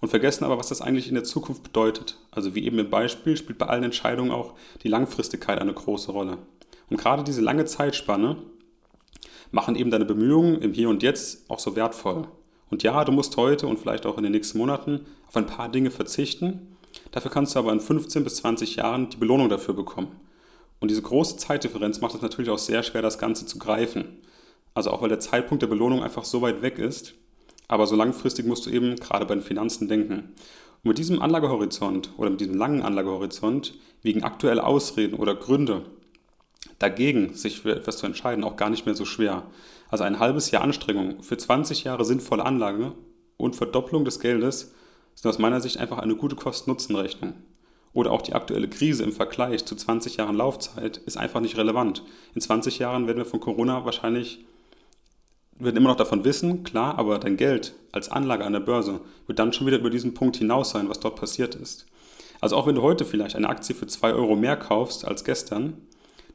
und 0.00 0.08
vergessen 0.08 0.44
aber, 0.44 0.58
was 0.58 0.68
das 0.68 0.80
eigentlich 0.80 1.08
in 1.08 1.14
der 1.14 1.24
Zukunft 1.24 1.62
bedeutet. 1.62 2.18
Also 2.30 2.54
wie 2.54 2.64
eben 2.64 2.78
im 2.78 2.90
Beispiel 2.90 3.36
spielt 3.36 3.58
bei 3.58 3.66
allen 3.66 3.84
Entscheidungen 3.84 4.30
auch 4.30 4.54
die 4.82 4.88
Langfristigkeit 4.88 5.60
eine 5.60 5.74
große 5.74 6.10
Rolle. 6.10 6.38
Und 6.88 6.96
gerade 6.96 7.24
diese 7.24 7.42
lange 7.42 7.66
Zeitspanne 7.66 8.36
machen 9.50 9.76
eben 9.76 9.90
deine 9.90 10.04
Bemühungen 10.06 10.60
im 10.62 10.72
Hier 10.72 10.88
und 10.88 11.02
Jetzt 11.02 11.50
auch 11.50 11.58
so 11.58 11.76
wertvoll. 11.76 12.26
Und 12.70 12.82
ja, 12.82 13.04
du 13.04 13.12
musst 13.12 13.36
heute 13.36 13.66
und 13.66 13.78
vielleicht 13.78 14.06
auch 14.06 14.16
in 14.16 14.22
den 14.22 14.32
nächsten 14.32 14.58
Monaten 14.58 15.06
auf 15.28 15.36
ein 15.36 15.46
paar 15.46 15.68
Dinge 15.68 15.90
verzichten. 15.90 16.76
Dafür 17.12 17.30
kannst 17.30 17.54
du 17.54 17.58
aber 17.58 17.72
in 17.72 17.80
15 17.80 18.24
bis 18.24 18.36
20 18.36 18.76
Jahren 18.76 19.10
die 19.10 19.16
Belohnung 19.16 19.48
dafür 19.48 19.74
bekommen. 19.74 20.08
Und 20.80 20.90
diese 20.90 21.02
große 21.02 21.36
Zeitdifferenz 21.36 22.00
macht 22.00 22.14
es 22.14 22.22
natürlich 22.22 22.50
auch 22.50 22.58
sehr 22.58 22.82
schwer, 22.82 23.02
das 23.02 23.18
Ganze 23.18 23.46
zu 23.46 23.58
greifen. 23.58 24.18
Also 24.74 24.90
auch 24.90 25.00
weil 25.00 25.08
der 25.08 25.20
Zeitpunkt 25.20 25.62
der 25.62 25.68
Belohnung 25.68 26.02
einfach 26.02 26.24
so 26.24 26.42
weit 26.42 26.62
weg 26.62 26.78
ist. 26.78 27.14
Aber 27.68 27.86
so 27.86 27.96
langfristig 27.96 28.46
musst 28.46 28.66
du 28.66 28.70
eben 28.70 28.96
gerade 28.96 29.26
bei 29.26 29.34
den 29.34 29.42
Finanzen 29.42 29.88
denken. 29.88 30.34
Und 30.82 30.88
mit 30.88 30.98
diesem 30.98 31.22
Anlagehorizont 31.22 32.10
oder 32.16 32.30
mit 32.30 32.40
diesem 32.40 32.54
langen 32.54 32.82
Anlagehorizont 32.82 33.74
wiegen 34.02 34.22
aktuelle 34.22 34.64
Ausreden 34.64 35.14
oder 35.14 35.34
Gründe 35.34 35.82
dagegen, 36.78 37.34
sich 37.34 37.60
für 37.60 37.74
etwas 37.74 37.98
zu 37.98 38.06
entscheiden, 38.06 38.44
auch 38.44 38.56
gar 38.56 38.70
nicht 38.70 38.86
mehr 38.86 38.94
so 38.94 39.04
schwer. 39.04 39.44
Also 39.88 40.04
ein 40.04 40.18
halbes 40.18 40.50
Jahr 40.50 40.62
Anstrengung 40.62 41.22
für 41.22 41.36
20 41.36 41.84
Jahre 41.84 42.04
sinnvolle 42.04 42.44
Anlage 42.44 42.92
und 43.36 43.56
Verdopplung 43.56 44.04
des 44.04 44.20
Geldes 44.20 44.74
sind 45.14 45.28
aus 45.28 45.38
meiner 45.38 45.60
Sicht 45.60 45.78
einfach 45.78 45.98
eine 45.98 46.16
gute 46.16 46.36
Kosten-Nutzen-Rechnung. 46.36 47.34
Oder 47.92 48.12
auch 48.12 48.20
die 48.20 48.34
aktuelle 48.34 48.68
Krise 48.68 49.04
im 49.04 49.12
Vergleich 49.12 49.64
zu 49.64 49.74
20 49.74 50.18
Jahren 50.18 50.36
Laufzeit 50.36 50.98
ist 50.98 51.16
einfach 51.16 51.40
nicht 51.40 51.56
relevant. 51.56 52.02
In 52.34 52.42
20 52.42 52.78
Jahren 52.78 53.06
werden 53.06 53.18
wir 53.18 53.24
von 53.24 53.40
Corona 53.40 53.86
wahrscheinlich, 53.86 54.44
werden 55.58 55.76
immer 55.78 55.88
noch 55.88 55.96
davon 55.96 56.24
wissen, 56.26 56.62
klar, 56.62 56.98
aber 56.98 57.18
dein 57.18 57.38
Geld 57.38 57.74
als 57.92 58.10
Anlage 58.10 58.44
an 58.44 58.52
der 58.52 58.60
Börse 58.60 59.00
wird 59.26 59.38
dann 59.38 59.54
schon 59.54 59.66
wieder 59.66 59.78
über 59.78 59.88
diesen 59.88 60.12
Punkt 60.12 60.36
hinaus 60.36 60.70
sein, 60.70 60.90
was 60.90 61.00
dort 61.00 61.16
passiert 61.16 61.54
ist. 61.54 61.86
Also 62.42 62.56
auch 62.56 62.66
wenn 62.66 62.74
du 62.74 62.82
heute 62.82 63.06
vielleicht 63.06 63.34
eine 63.34 63.48
Aktie 63.48 63.74
für 63.74 63.86
2 63.86 64.12
Euro 64.12 64.36
mehr 64.36 64.58
kaufst 64.58 65.06
als 65.06 65.24
gestern, 65.24 65.85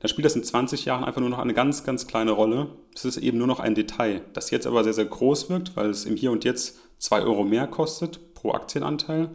dann 0.01 0.09
spielt 0.09 0.25
das 0.25 0.35
in 0.35 0.43
20 0.43 0.85
Jahren 0.85 1.03
einfach 1.03 1.21
nur 1.21 1.29
noch 1.29 1.37
eine 1.37 1.53
ganz, 1.53 1.83
ganz 1.83 2.07
kleine 2.07 2.31
Rolle. 2.31 2.69
Es 2.95 3.05
ist 3.05 3.17
eben 3.17 3.37
nur 3.37 3.47
noch 3.47 3.59
ein 3.59 3.75
Detail, 3.75 4.21
das 4.33 4.49
jetzt 4.49 4.65
aber 4.65 4.83
sehr, 4.83 4.93
sehr 4.93 5.05
groß 5.05 5.49
wirkt, 5.49 5.75
weil 5.75 5.91
es 5.91 6.05
im 6.05 6.15
Hier 6.15 6.31
und 6.31 6.43
Jetzt 6.43 6.79
2 6.97 7.21
Euro 7.21 7.43
mehr 7.43 7.67
kostet 7.67 8.33
pro 8.33 8.51
Aktienanteil, 8.51 9.29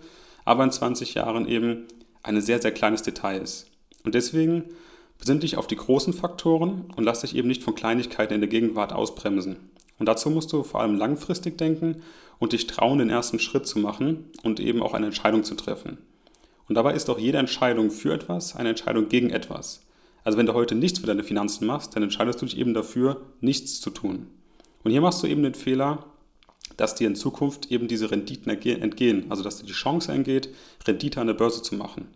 aber 0.45 0.65
in 0.65 0.73
20 0.73 1.15
Jahren 1.15 1.47
eben 1.47 1.87
ein 2.25 2.41
sehr, 2.41 2.61
sehr 2.61 2.73
kleines 2.73 3.03
Detail 3.03 3.41
ist. 3.41 3.71
Und 4.05 4.17
deswegen 4.17 4.65
besinn 5.19 5.39
dich 5.39 5.57
auf 5.57 5.69
die 5.69 5.77
großen 5.77 6.13
Faktoren 6.13 6.93
und 6.97 7.05
lass 7.05 7.21
dich 7.21 7.37
eben 7.37 7.49
nicht 7.49 7.63
von 7.63 7.77
Kleinigkeiten 7.77 8.35
in 8.35 8.41
der 8.41 8.51
Gegenwart 8.51 8.93
ausbremsen. 8.93 9.71
Und 9.99 10.07
dazu 10.07 10.31
musst 10.31 10.53
du 10.53 10.65
vor 10.65 10.81
allem 10.81 10.97
langfristig 10.97 11.57
denken 11.59 12.03
und 12.39 12.53
dich 12.53 12.67
trauen, 12.67 12.99
den 12.99 13.09
ersten 13.09 13.39
Schritt 13.39 13.67
zu 13.67 13.79
machen 13.79 14.31
und 14.43 14.59
eben 14.59 14.83
auch 14.83 14.95
eine 14.95 15.07
Entscheidung 15.07 15.45
zu 15.45 15.55
treffen. 15.55 15.99
Und 16.69 16.75
dabei 16.75 16.95
ist 16.95 17.09
auch 17.09 17.19
jede 17.19 17.39
Entscheidung 17.39 17.93
für 17.93 18.13
etwas 18.13 18.57
eine 18.57 18.71
Entscheidung 18.71 19.09
gegen 19.09 19.31
etwas. 19.31 19.86
Also 20.27 20.39
wenn 20.39 20.47
du 20.47 20.55
heute 20.55 20.75
nichts 20.75 20.99
für 20.99 21.07
deine 21.07 21.23
Finanzen 21.23 21.69
machst, 21.69 21.95
dann 21.95 22.03
entscheidest 22.03 22.43
du 22.43 22.47
dich 22.47 22.59
eben 22.59 22.75
dafür, 22.75 23.21
nichts 23.41 23.81
zu 23.81 23.91
tun. 23.91 24.27
Und 24.83 24.91
hier 24.91 25.01
machst 25.01 25.23
du 25.23 25.29
eben 25.29 25.45
den 25.45 25.55
Fehler, 25.55 26.05
dass 26.77 26.97
dir 26.97 27.07
in 27.07 27.15
Zukunft 27.15 27.71
eben 27.71 27.87
diese 27.87 28.11
Renditen 28.11 28.51
entgehen. 28.51 29.27
Also 29.29 29.45
dass 29.45 29.59
dir 29.59 29.67
die 29.67 29.73
Chance 29.73 30.11
eingeht, 30.11 30.49
Rendite 30.85 31.21
an 31.21 31.29
der 31.29 31.35
Börse 31.35 31.63
zu 31.63 31.77
machen. 31.77 32.09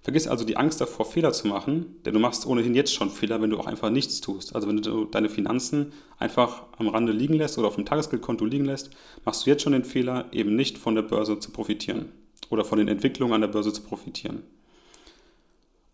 Vergiss 0.00 0.26
also 0.26 0.44
die 0.44 0.56
Angst 0.56 0.80
davor, 0.80 1.06
Fehler 1.06 1.32
zu 1.32 1.46
machen, 1.46 1.94
denn 2.04 2.14
du 2.14 2.18
machst 2.18 2.46
ohnehin 2.46 2.74
jetzt 2.74 2.92
schon 2.92 3.10
Fehler, 3.10 3.40
wenn 3.40 3.50
du 3.50 3.58
auch 3.60 3.68
einfach 3.68 3.90
nichts 3.90 4.20
tust. 4.20 4.56
Also 4.56 4.66
wenn 4.66 4.82
du 4.82 5.04
deine 5.04 5.28
Finanzen 5.28 5.92
einfach 6.18 6.64
am 6.78 6.88
Rande 6.88 7.12
liegen 7.12 7.34
lässt 7.34 7.58
oder 7.58 7.68
auf 7.68 7.76
dem 7.76 7.84
Tagesgeldkonto 7.84 8.44
liegen 8.44 8.64
lässt, 8.64 8.90
machst 9.24 9.46
du 9.46 9.50
jetzt 9.50 9.62
schon 9.62 9.72
den 9.72 9.84
Fehler, 9.84 10.24
eben 10.32 10.56
nicht 10.56 10.78
von 10.78 10.96
der 10.96 11.02
Börse 11.02 11.38
zu 11.38 11.52
profitieren 11.52 12.06
oder 12.50 12.64
von 12.64 12.78
den 12.78 12.88
Entwicklungen 12.88 13.34
an 13.34 13.40
der 13.40 13.48
Börse 13.48 13.72
zu 13.72 13.82
profitieren. 13.82 14.42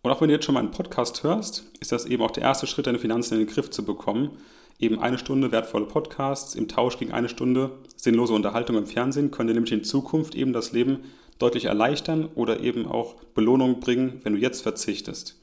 Und 0.01 0.11
auch 0.11 0.21
wenn 0.21 0.29
du 0.29 0.33
jetzt 0.33 0.45
schon 0.45 0.55
meinen 0.55 0.71
Podcast 0.71 1.23
hörst, 1.23 1.65
ist 1.79 1.91
das 1.91 2.05
eben 2.05 2.23
auch 2.23 2.31
der 2.31 2.43
erste 2.43 2.67
Schritt, 2.67 2.87
deine 2.87 2.99
Finanzen 2.99 3.33
in 3.33 3.45
den 3.45 3.53
Griff 3.53 3.69
zu 3.69 3.83
bekommen. 3.83 4.37
Eben 4.79 4.99
eine 4.99 5.17
Stunde 5.17 5.51
wertvolle 5.51 5.87
Podcasts 5.87 6.55
im 6.55 6.69
Tausch 6.69 6.97
gegen 6.97 7.11
eine 7.11 7.27
Stunde 7.27 7.71
sinnlose 7.97 8.33
Unterhaltung 8.33 8.77
im 8.77 8.87
Fernsehen 8.87 9.29
können 9.29 9.49
dir 9.49 9.55
nämlich 9.55 9.73
in 9.73 9.83
Zukunft 9.83 10.35
eben 10.35 10.53
das 10.53 10.71
Leben 10.71 10.99
deutlich 11.37 11.65
erleichtern 11.65 12.29
oder 12.35 12.61
eben 12.61 12.85
auch 12.85 13.15
Belohnung 13.33 13.81
bringen, 13.81 14.21
wenn 14.23 14.33
du 14.33 14.39
jetzt 14.39 14.61
verzichtest. 14.61 15.37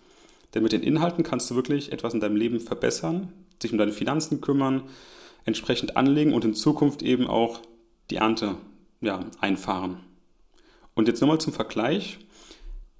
Denn 0.55 0.63
mit 0.63 0.73
den 0.73 0.83
Inhalten 0.83 1.23
kannst 1.23 1.51
du 1.51 1.55
wirklich 1.55 1.93
etwas 1.93 2.15
in 2.15 2.21
deinem 2.21 2.37
Leben 2.37 2.61
verbessern, 2.61 3.33
dich 3.63 3.73
um 3.73 3.79
deine 3.79 3.93
Finanzen 3.93 4.41
kümmern, 4.41 4.85
entsprechend 5.45 5.99
anlegen 5.99 6.33
und 6.33 6.47
in 6.47 6.55
Zukunft 6.55 7.03
eben 7.03 7.27
auch 7.27 7.61
die 8.11 8.17
Ernte 8.17 8.57
ja, 9.03 9.21
einfahren. 9.41 9.99
Und 10.95 11.09
jetzt 11.09 11.21
nochmal 11.21 11.41
zum 11.41 11.53
Vergleich. 11.53 12.19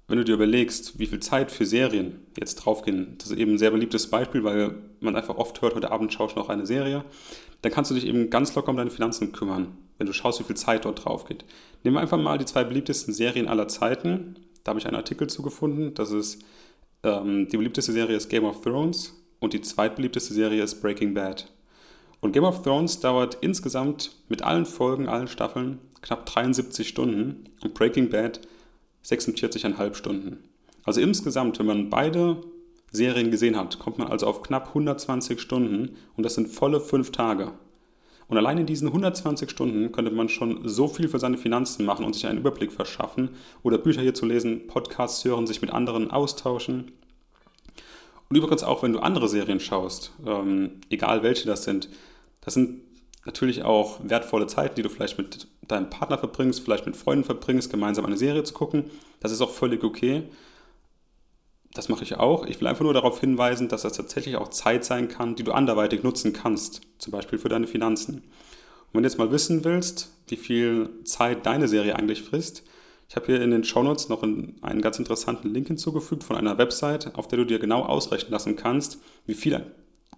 Wenn 0.07 0.17
du 0.17 0.23
dir 0.23 0.35
überlegst, 0.35 0.99
wie 0.99 1.05
viel 1.05 1.19
Zeit 1.19 1.51
für 1.51 1.65
Serien 1.65 2.21
jetzt 2.39 2.55
draufgehen, 2.55 3.15
das 3.17 3.31
ist 3.31 3.37
eben 3.37 3.53
ein 3.53 3.57
sehr 3.57 3.71
beliebtes 3.71 4.09
Beispiel, 4.09 4.43
weil 4.43 4.75
man 5.01 5.17
einfach 5.17 5.35
oft 5.35 5.61
hört, 5.61 5.75
heute 5.75 5.91
Abend 5.91 6.13
schaue 6.13 6.27
ich 6.27 6.35
noch 6.35 6.47
eine 6.47 6.65
Serie, 6.65 7.03
dann 7.61 7.73
kannst 7.73 7.91
du 7.91 7.95
dich 7.95 8.05
eben 8.05 8.29
ganz 8.29 8.55
locker 8.55 8.69
um 8.69 8.77
deine 8.77 8.89
Finanzen 8.89 9.33
kümmern, 9.33 9.77
wenn 9.97 10.07
du 10.07 10.13
schaust, 10.13 10.39
wie 10.39 10.45
viel 10.45 10.55
Zeit 10.55 10.85
dort 10.85 11.03
drauf 11.03 11.25
geht. 11.25 11.43
Nehmen 11.83 11.97
wir 11.97 12.01
einfach 12.01 12.17
mal 12.17 12.37
die 12.37 12.45
zwei 12.45 12.63
beliebtesten 12.63 13.13
Serien 13.13 13.49
aller 13.49 13.67
Zeiten. 13.67 14.35
Da 14.63 14.69
habe 14.69 14.79
ich 14.79 14.85
einen 14.85 14.95
Artikel 14.95 15.27
zugefunden. 15.27 15.93
Das 15.93 16.11
ist 16.11 16.41
ähm, 17.03 17.47
die 17.49 17.57
beliebteste 17.57 17.91
Serie 17.91 18.15
ist 18.15 18.29
Game 18.29 18.45
of 18.45 18.61
Thrones 18.61 19.13
und 19.39 19.53
die 19.53 19.61
zweitbeliebteste 19.61 20.33
Serie 20.33 20.63
ist 20.63 20.81
Breaking 20.81 21.13
Bad. 21.13 21.51
Und 22.21 22.31
Game 22.31 22.45
of 22.45 22.63
Thrones 22.63 22.99
dauert 22.99 23.37
insgesamt 23.41 24.11
mit 24.29 24.41
allen 24.41 24.65
Folgen, 24.65 25.07
allen 25.07 25.27
Staffeln 25.27 25.79
knapp 26.01 26.25
73 26.25 26.87
Stunden 26.87 27.49
und 27.61 27.73
Breaking 27.73 28.09
Bad 28.09 28.39
46,5 29.07 29.93
Stunden. 29.95 30.43
Also 30.83 31.01
insgesamt, 31.01 31.59
wenn 31.59 31.65
man 31.65 31.89
beide 31.89 32.41
Serien 32.91 33.31
gesehen 33.31 33.57
hat, 33.57 33.79
kommt 33.79 33.97
man 33.97 34.07
also 34.07 34.27
auf 34.27 34.41
knapp 34.41 34.69
120 34.69 35.39
Stunden 35.39 35.95
und 36.15 36.23
das 36.23 36.35
sind 36.35 36.47
volle 36.47 36.79
fünf 36.79 37.11
Tage. 37.11 37.53
Und 38.27 38.37
allein 38.37 38.57
in 38.57 38.65
diesen 38.65 38.89
120 38.89 39.49
Stunden 39.49 39.91
könnte 39.91 40.11
man 40.11 40.27
schon 40.27 40.67
so 40.67 40.87
viel 40.87 41.07
für 41.07 41.19
seine 41.19 41.37
Finanzen 41.37 41.85
machen 41.85 42.05
und 42.05 42.13
sich 42.13 42.27
einen 42.27 42.39
Überblick 42.39 42.73
verschaffen 42.73 43.29
oder 43.63 43.77
Bücher 43.77 44.01
hier 44.01 44.13
zu 44.13 44.25
lesen, 44.25 44.67
Podcasts 44.67 45.23
hören, 45.23 45.47
sich 45.47 45.61
mit 45.61 45.71
anderen 45.71 46.11
austauschen. 46.11 46.91
Und 48.29 48.35
übrigens 48.35 48.63
auch, 48.63 48.83
wenn 48.83 48.91
du 48.91 48.99
andere 48.99 49.29
Serien 49.29 49.61
schaust, 49.61 50.11
ähm, 50.25 50.81
egal 50.89 51.23
welche 51.23 51.47
das 51.47 51.63
sind, 51.63 51.89
das 52.41 52.55
sind 52.55 52.81
natürlich 53.25 53.63
auch 53.63 53.99
wertvolle 54.03 54.47
Zeiten, 54.47 54.75
die 54.75 54.81
du 54.81 54.89
vielleicht 54.89 55.17
mit 55.17 55.47
deinem 55.67 55.89
Partner 55.89 56.17
verbringst, 56.17 56.61
vielleicht 56.61 56.85
mit 56.85 56.95
Freunden 56.95 57.25
verbringst, 57.25 57.69
gemeinsam 57.69 58.05
eine 58.05 58.17
Serie 58.17 58.43
zu 58.43 58.53
gucken. 58.53 58.85
Das 59.19 59.31
ist 59.31 59.41
auch 59.41 59.51
völlig 59.51 59.83
okay. 59.83 60.23
Das 61.73 61.89
mache 61.89 62.03
ich 62.03 62.15
auch. 62.15 62.45
Ich 62.45 62.59
will 62.59 62.67
einfach 62.67 62.83
nur 62.83 62.93
darauf 62.93 63.19
hinweisen, 63.19 63.67
dass 63.67 63.81
das 63.81 63.93
tatsächlich 63.93 64.37
auch 64.37 64.47
Zeit 64.47 64.85
sein 64.85 65.09
kann, 65.09 65.35
die 65.35 65.43
du 65.43 65.51
anderweitig 65.51 66.03
nutzen 66.03 66.33
kannst, 66.33 66.81
zum 66.97 67.11
Beispiel 67.11 67.37
für 67.37 67.49
deine 67.49 67.67
Finanzen. 67.67 68.15
Und 68.15 68.93
wenn 68.93 69.03
du 69.03 69.09
jetzt 69.09 69.17
mal 69.17 69.31
wissen 69.31 69.63
willst, 69.65 70.11
wie 70.27 70.37
viel 70.37 70.89
Zeit 71.03 71.45
deine 71.45 71.67
Serie 71.67 71.95
eigentlich 71.95 72.23
frisst, 72.23 72.63
ich 73.09 73.15
habe 73.15 73.27
hier 73.27 73.41
in 73.41 73.51
den 73.51 73.63
Shownotes 73.63 74.09
noch 74.09 74.23
einen 74.23 74.81
ganz 74.81 74.99
interessanten 74.99 75.49
Link 75.53 75.67
hinzugefügt 75.67 76.23
von 76.23 76.35
einer 76.35 76.57
Website, 76.57 77.15
auf 77.15 77.27
der 77.27 77.37
du 77.37 77.45
dir 77.45 77.59
genau 77.59 77.83
ausrechnen 77.83 78.31
lassen 78.31 78.55
kannst, 78.55 78.99
wie 79.25 79.33
viel 79.33 79.61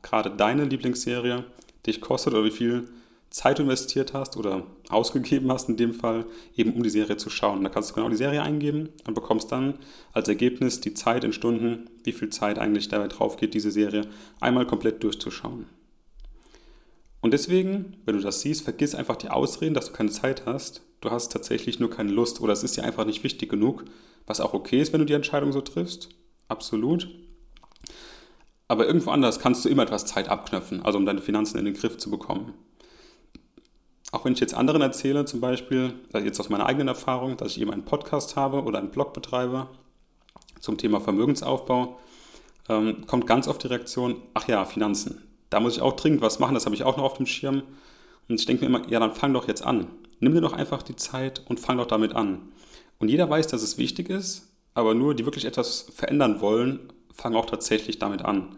gerade 0.01 0.31
deine 0.31 0.63
Lieblingsserie 0.65 1.43
dich 1.85 2.01
kostet 2.01 2.33
oder 2.33 2.43
wie 2.43 2.51
viel 2.51 2.87
Zeit 3.29 3.59
investiert 3.59 4.13
hast 4.13 4.37
oder 4.37 4.63
ausgegeben 4.89 5.51
hast, 5.51 5.69
in 5.69 5.77
dem 5.77 5.93
Fall, 5.93 6.25
eben 6.55 6.73
um 6.73 6.81
die 6.81 6.89
Serie 6.89 7.17
zu 7.17 7.29
schauen. 7.29 7.63
Da 7.63 7.69
kannst 7.69 7.91
du 7.91 7.95
genau 7.95 8.09
die 8.09 8.15
Serie 8.15 8.41
eingeben 8.41 8.89
und 9.05 9.13
bekommst 9.13 9.51
dann 9.51 9.75
als 10.13 10.27
Ergebnis 10.27 10.81
die 10.81 10.95
Zeit 10.95 11.23
in 11.23 11.33
Stunden, 11.33 11.89
wie 12.03 12.11
viel 12.11 12.29
Zeit 12.29 12.57
eigentlich 12.57 12.87
dabei 12.87 13.07
drauf 13.07 13.37
geht, 13.37 13.53
diese 13.53 13.71
Serie 13.71 14.07
einmal 14.39 14.65
komplett 14.65 15.03
durchzuschauen. 15.03 15.67
Und 17.21 17.31
deswegen, 17.31 17.97
wenn 18.05 18.15
du 18.15 18.21
das 18.21 18.41
siehst, 18.41 18.63
vergiss 18.63 18.95
einfach 18.95 19.17
die 19.17 19.29
Ausreden, 19.29 19.73
dass 19.73 19.87
du 19.87 19.93
keine 19.93 20.09
Zeit 20.09 20.45
hast. 20.45 20.81
Du 21.01 21.11
hast 21.11 21.31
tatsächlich 21.31 21.79
nur 21.79 21.89
keine 21.89 22.11
Lust 22.11 22.41
oder 22.41 22.53
es 22.53 22.63
ist 22.63 22.77
dir 22.77 22.83
einfach 22.83 23.05
nicht 23.05 23.23
wichtig 23.23 23.49
genug, 23.49 23.85
was 24.25 24.39
auch 24.39 24.53
okay 24.53 24.81
ist, 24.81 24.91
wenn 24.93 25.01
du 25.01 25.05
die 25.05 25.13
Entscheidung 25.13 25.51
so 25.51 25.61
triffst. 25.61 26.09
Absolut. 26.47 27.09
Aber 28.69 28.87
irgendwo 28.87 29.11
anders 29.11 29.39
kannst 29.39 29.65
du 29.65 29.69
immer 29.69 29.83
etwas 29.83 30.05
Zeit 30.05 30.29
abknöpfen, 30.29 30.85
also 30.85 30.97
um 30.97 31.05
deine 31.05 31.21
Finanzen 31.21 31.57
in 31.57 31.65
den 31.65 31.73
Griff 31.73 31.97
zu 31.97 32.09
bekommen 32.09 32.53
auch 34.11 34.25
wenn 34.25 34.33
ich 34.33 34.39
jetzt 34.39 34.53
anderen 34.53 34.81
erzähle, 34.81 35.25
zum 35.25 35.39
Beispiel, 35.39 35.93
also 36.13 36.25
jetzt 36.25 36.39
aus 36.39 36.49
meiner 36.49 36.65
eigenen 36.65 36.87
Erfahrung, 36.87 37.37
dass 37.37 37.51
ich 37.51 37.61
eben 37.61 37.71
einen 37.71 37.85
Podcast 37.85 38.35
habe 38.35 38.63
oder 38.63 38.79
einen 38.79 38.89
Blog 38.89 39.13
betreibe 39.13 39.67
zum 40.59 40.77
Thema 40.77 40.99
Vermögensaufbau, 40.99 41.99
ähm, 42.69 43.05
kommt 43.05 43.27
ganz 43.27 43.47
oft 43.47 43.63
die 43.63 43.67
Reaktion, 43.67 44.21
ach 44.33 44.47
ja, 44.47 44.65
Finanzen. 44.65 45.23
Da 45.49 45.59
muss 45.59 45.75
ich 45.75 45.81
auch 45.81 45.93
dringend 45.93 46.21
was 46.21 46.39
machen, 46.39 46.53
das 46.53 46.65
habe 46.65 46.75
ich 46.75 46.83
auch 46.83 46.97
noch 46.97 47.03
auf 47.03 47.17
dem 47.17 47.25
Schirm. 47.25 47.63
Und 48.27 48.39
ich 48.39 48.45
denke 48.45 48.67
mir 48.67 48.75
immer, 48.75 48.89
ja, 48.89 48.99
dann 48.99 49.13
fang 49.13 49.33
doch 49.33 49.47
jetzt 49.47 49.63
an. 49.63 49.87
Nimm 50.19 50.33
dir 50.33 50.41
doch 50.41 50.53
einfach 50.53 50.83
die 50.83 50.95
Zeit 50.95 51.43
und 51.47 51.59
fang 51.59 51.77
doch 51.77 51.87
damit 51.87 52.15
an. 52.15 52.49
Und 52.99 53.09
jeder 53.09 53.29
weiß, 53.29 53.47
dass 53.47 53.63
es 53.63 53.77
wichtig 53.77 54.09
ist, 54.09 54.51
aber 54.73 54.93
nur 54.93 55.15
die 55.15 55.25
wirklich 55.25 55.45
etwas 55.45 55.87
verändern 55.93 56.41
wollen, 56.41 56.91
fangen 57.13 57.35
auch 57.35 57.45
tatsächlich 57.45 57.99
damit 57.99 58.23
an. 58.23 58.57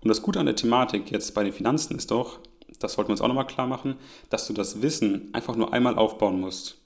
Und 0.00 0.08
das 0.08 0.22
Gute 0.22 0.40
an 0.40 0.46
der 0.46 0.56
Thematik 0.56 1.10
jetzt 1.10 1.34
bei 1.34 1.44
den 1.44 1.52
Finanzen 1.52 1.96
ist 1.96 2.10
doch, 2.10 2.38
das 2.78 2.94
sollten 2.94 3.08
wir 3.08 3.12
uns 3.12 3.20
auch 3.20 3.28
nochmal 3.28 3.46
klar 3.46 3.66
machen, 3.66 3.96
dass 4.30 4.46
du 4.46 4.52
das 4.52 4.82
Wissen 4.82 5.28
einfach 5.32 5.56
nur 5.56 5.72
einmal 5.72 5.96
aufbauen 5.96 6.40
musst. 6.40 6.78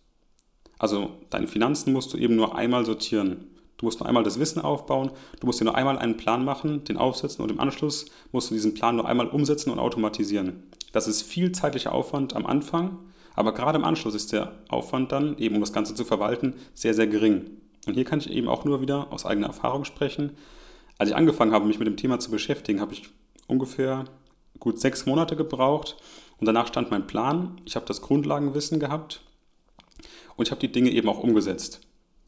Also 0.78 1.10
deine 1.30 1.46
Finanzen 1.46 1.92
musst 1.92 2.12
du 2.12 2.16
eben 2.16 2.36
nur 2.36 2.56
einmal 2.56 2.84
sortieren. 2.84 3.46
Du 3.76 3.86
musst 3.86 4.00
nur 4.00 4.08
einmal 4.08 4.22
das 4.22 4.38
Wissen 4.38 4.60
aufbauen, 4.60 5.10
du 5.40 5.46
musst 5.46 5.60
dir 5.60 5.64
nur 5.64 5.74
einmal 5.74 5.98
einen 5.98 6.16
Plan 6.16 6.44
machen, 6.44 6.84
den 6.84 6.96
aufsetzen 6.96 7.42
und 7.42 7.50
im 7.50 7.60
Anschluss 7.60 8.06
musst 8.32 8.50
du 8.50 8.54
diesen 8.54 8.74
Plan 8.74 8.96
nur 8.96 9.06
einmal 9.06 9.26
umsetzen 9.26 9.70
und 9.70 9.78
automatisieren. 9.78 10.62
Das 10.92 11.08
ist 11.08 11.22
viel 11.22 11.52
zeitlicher 11.52 11.92
Aufwand 11.92 12.36
am 12.36 12.46
Anfang, 12.46 12.98
aber 13.34 13.52
gerade 13.52 13.78
im 13.78 13.84
Anschluss 13.84 14.14
ist 14.14 14.32
der 14.32 14.52
Aufwand 14.68 15.10
dann, 15.10 15.36
eben 15.38 15.56
um 15.56 15.60
das 15.60 15.72
Ganze 15.72 15.94
zu 15.94 16.04
verwalten, 16.04 16.54
sehr, 16.72 16.94
sehr 16.94 17.08
gering. 17.08 17.50
Und 17.86 17.94
hier 17.94 18.04
kann 18.04 18.20
ich 18.20 18.30
eben 18.30 18.48
auch 18.48 18.64
nur 18.64 18.80
wieder 18.80 19.12
aus 19.12 19.26
eigener 19.26 19.48
Erfahrung 19.48 19.84
sprechen. 19.84 20.32
Als 20.98 21.10
ich 21.10 21.16
angefangen 21.16 21.52
habe, 21.52 21.66
mich 21.66 21.78
mit 21.78 21.88
dem 21.88 21.96
Thema 21.96 22.18
zu 22.20 22.30
beschäftigen, 22.30 22.80
habe 22.80 22.92
ich 22.92 23.08
ungefähr 23.46 24.04
gut 24.60 24.80
sechs 24.80 25.06
Monate 25.06 25.36
gebraucht 25.36 25.96
und 26.38 26.46
danach 26.46 26.68
stand 26.68 26.90
mein 26.90 27.06
Plan. 27.06 27.60
Ich 27.64 27.76
habe 27.76 27.86
das 27.86 28.00
Grundlagenwissen 28.00 28.78
gehabt 28.78 29.20
und 30.36 30.46
ich 30.46 30.50
habe 30.50 30.60
die 30.60 30.72
Dinge 30.72 30.90
eben 30.90 31.08
auch 31.08 31.18
umgesetzt. 31.18 31.80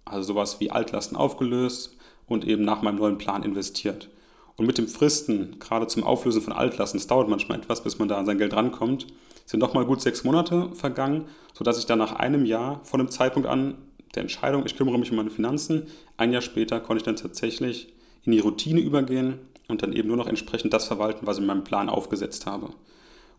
Also 0.05 0.35
sowas 0.35 0.61
wie 0.61 0.71
Altlasten 0.71 1.17
aufgelöst 1.17 1.97
und 2.27 2.45
eben 2.45 2.65
nach 2.65 2.83
meinem 2.83 2.97
neuen 2.97 3.19
Plan 3.19 3.43
investiert. 3.43 4.09
Und 4.57 4.67
mit 4.67 4.79
dem 4.79 4.89
Fristen, 4.89 5.59
gerade 5.59 5.87
zum 5.87 6.03
Auflösen 6.03 6.43
von 6.43 6.53
Altlasten, 6.53 6.99
es 6.99 7.07
dauert 7.07 7.29
manchmal 7.29 7.59
etwas, 7.59 7.83
bis 7.83 7.99
man 7.99 8.09
da 8.09 8.17
an 8.17 8.27
sein 8.27 8.39
Geld 8.39 8.55
rankommt, 8.55 9.07
sind 9.45 9.61
nochmal 9.61 9.85
gut 9.85 10.01
sechs 10.01 10.25
Monate 10.25 10.71
vergangen, 10.75 11.27
sodass 11.53 11.79
ich 11.79 11.87
dann 11.87 11.99
nach 11.99 12.13
einem 12.13 12.47
Jahr 12.47 12.81
von 12.85 12.99
dem 12.99 13.11
Zeitpunkt 13.11 13.49
an 13.49 13.77
der 14.15 14.23
Entscheidung, 14.23 14.65
ich 14.65 14.77
kümmere 14.77 14.99
mich 14.99 15.11
um 15.11 15.17
meine 15.17 15.31
Finanzen, 15.31 15.89
ein 16.17 16.33
Jahr 16.33 16.43
später 16.43 16.81
konnte 16.81 16.99
ich 16.99 17.05
dann 17.05 17.17
tatsächlich 17.17 17.93
in 18.27 18.33
die 18.33 18.41
Routine 18.41 18.81
übergehen 18.81 19.39
und 19.69 19.83
dann 19.83 19.93
eben 19.93 20.09
nur 20.09 20.17
noch 20.17 20.27
entsprechend 20.27 20.73
das 20.73 20.87
verwalten, 20.87 21.27
was 21.27 21.37
ich 21.37 21.43
in 21.43 21.47
meinem 21.47 21.65
Plan 21.65 21.89
aufgesetzt 21.89 22.47
habe. 22.47 22.71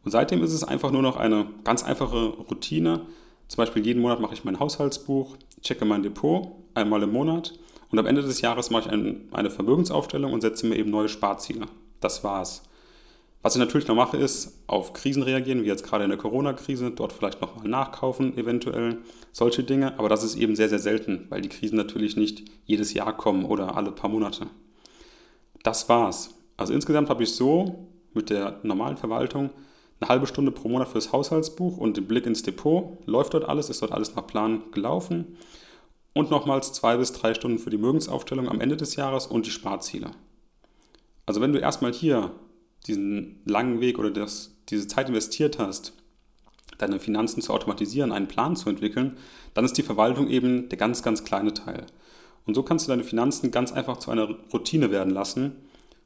Und 0.03 0.11
seitdem 0.11 0.41
ist 0.41 0.53
es 0.53 0.63
einfach 0.63 0.91
nur 0.91 1.01
noch 1.01 1.17
eine 1.17 1.47
ganz 1.63 1.83
einfache 1.83 2.27
Routine. 2.27 3.01
Zum 3.47 3.57
Beispiel 3.57 3.85
jeden 3.85 4.01
Monat 4.01 4.19
mache 4.19 4.33
ich 4.33 4.43
mein 4.43 4.59
Haushaltsbuch, 4.59 5.37
checke 5.61 5.85
mein 5.85 6.03
Depot 6.03 6.53
einmal 6.73 7.03
im 7.03 7.11
Monat 7.11 7.53
und 7.91 7.99
am 7.99 8.05
Ende 8.05 8.21
des 8.21 8.41
Jahres 8.41 8.69
mache 8.69 8.87
ich 8.87 8.93
ein, 8.93 9.29
eine 9.31 9.49
Vermögensaufstellung 9.49 10.33
und 10.33 10.41
setze 10.41 10.65
mir 10.65 10.75
eben 10.75 10.91
neue 10.91 11.09
Sparziele. 11.09 11.65
Das 11.99 12.23
war's. 12.23 12.63
Was 13.41 13.55
ich 13.55 13.59
natürlich 13.59 13.87
noch 13.87 13.95
mache, 13.95 14.17
ist 14.17 14.61
auf 14.67 14.93
Krisen 14.93 15.23
reagieren, 15.23 15.63
wie 15.63 15.67
jetzt 15.67 15.83
gerade 15.83 16.03
in 16.03 16.09
der 16.09 16.19
Corona-Krise, 16.19 16.91
dort 16.91 17.13
vielleicht 17.13 17.39
nochmal 17.39 17.67
nachkaufen, 17.67 18.37
eventuell 18.37 18.97
solche 19.31 19.63
Dinge. 19.63 19.97
Aber 19.99 20.09
das 20.09 20.23
ist 20.23 20.35
eben 20.35 20.55
sehr, 20.55 20.69
sehr 20.69 20.79
selten, 20.79 21.27
weil 21.29 21.41
die 21.41 21.49
Krisen 21.49 21.77
natürlich 21.77 22.17
nicht 22.17 22.43
jedes 22.65 22.93
Jahr 22.93 23.15
kommen 23.15 23.45
oder 23.45 23.77
alle 23.77 23.91
paar 23.91 24.09
Monate 24.09 24.47
das 25.63 25.89
war's. 25.89 26.35
Also 26.57 26.73
insgesamt 26.73 27.09
habe 27.09 27.23
ich 27.23 27.33
so 27.33 27.87
mit 28.13 28.29
der 28.29 28.59
normalen 28.63 28.97
Verwaltung 28.97 29.51
eine 29.99 30.09
halbe 30.09 30.27
Stunde 30.27 30.51
pro 30.51 30.69
Monat 30.69 30.89
fürs 30.89 31.11
Haushaltsbuch 31.11 31.77
und 31.77 31.97
den 31.97 32.07
Blick 32.07 32.25
ins 32.25 32.43
Depot. 32.43 32.97
Läuft 33.05 33.33
dort 33.33 33.45
alles, 33.45 33.69
ist 33.69 33.81
dort 33.81 33.91
alles 33.91 34.15
nach 34.15 34.27
Plan 34.27 34.63
gelaufen. 34.71 35.37
Und 36.13 36.31
nochmals 36.31 36.73
zwei 36.73 36.97
bis 36.97 37.13
drei 37.13 37.33
Stunden 37.33 37.59
für 37.59 37.69
die 37.69 37.77
Mögensaufstellung 37.77 38.49
am 38.49 38.61
Ende 38.61 38.77
des 38.77 38.95
Jahres 38.95 39.27
und 39.27 39.45
die 39.45 39.51
Sparziele. 39.51 40.11
Also 41.25 41.41
wenn 41.41 41.53
du 41.53 41.59
erstmal 41.59 41.93
hier 41.93 42.31
diesen 42.87 43.41
langen 43.45 43.81
Weg 43.81 43.99
oder 43.99 44.11
das, 44.11 44.55
diese 44.69 44.87
Zeit 44.87 45.09
investiert 45.09 45.59
hast, 45.59 45.93
deine 46.77 46.99
Finanzen 46.99 47.41
zu 47.41 47.53
automatisieren, 47.53 48.11
einen 48.11 48.27
Plan 48.27 48.55
zu 48.55 48.69
entwickeln, 48.69 49.17
dann 49.53 49.65
ist 49.65 49.77
die 49.77 49.83
Verwaltung 49.83 50.29
eben 50.29 50.69
der 50.69 50.77
ganz, 50.77 51.03
ganz 51.03 51.23
kleine 51.23 51.53
Teil. 51.53 51.85
Und 52.47 52.55
so 52.55 52.63
kannst 52.63 52.87
du 52.87 52.89
deine 52.89 53.03
Finanzen 53.03 53.51
ganz 53.51 53.71
einfach 53.71 53.97
zu 53.97 54.09
einer 54.09 54.29
Routine 54.51 54.89
werden 54.89 55.13
lassen. 55.13 55.51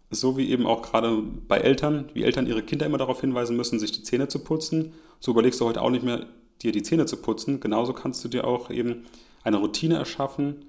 So 0.09 0.37
wie 0.37 0.49
eben 0.49 0.65
auch 0.65 0.81
gerade 0.81 1.21
bei 1.47 1.59
Eltern, 1.59 2.09
wie 2.13 2.23
Eltern 2.23 2.47
ihre 2.47 2.63
Kinder 2.63 2.85
immer 2.85 2.97
darauf 2.97 3.21
hinweisen 3.21 3.55
müssen, 3.55 3.79
sich 3.79 3.91
die 3.91 4.03
Zähne 4.03 4.27
zu 4.27 4.39
putzen. 4.39 4.93
So 5.19 5.31
überlegst 5.31 5.61
du 5.61 5.65
heute 5.65 5.81
auch 5.81 5.91
nicht 5.91 6.03
mehr, 6.03 6.25
dir 6.61 6.71
die 6.71 6.83
Zähne 6.83 7.05
zu 7.05 7.17
putzen. 7.17 7.59
Genauso 7.59 7.93
kannst 7.93 8.23
du 8.23 8.27
dir 8.27 8.45
auch 8.45 8.69
eben 8.69 9.05
eine 9.43 9.57
Routine 9.57 9.95
erschaffen, 9.95 10.65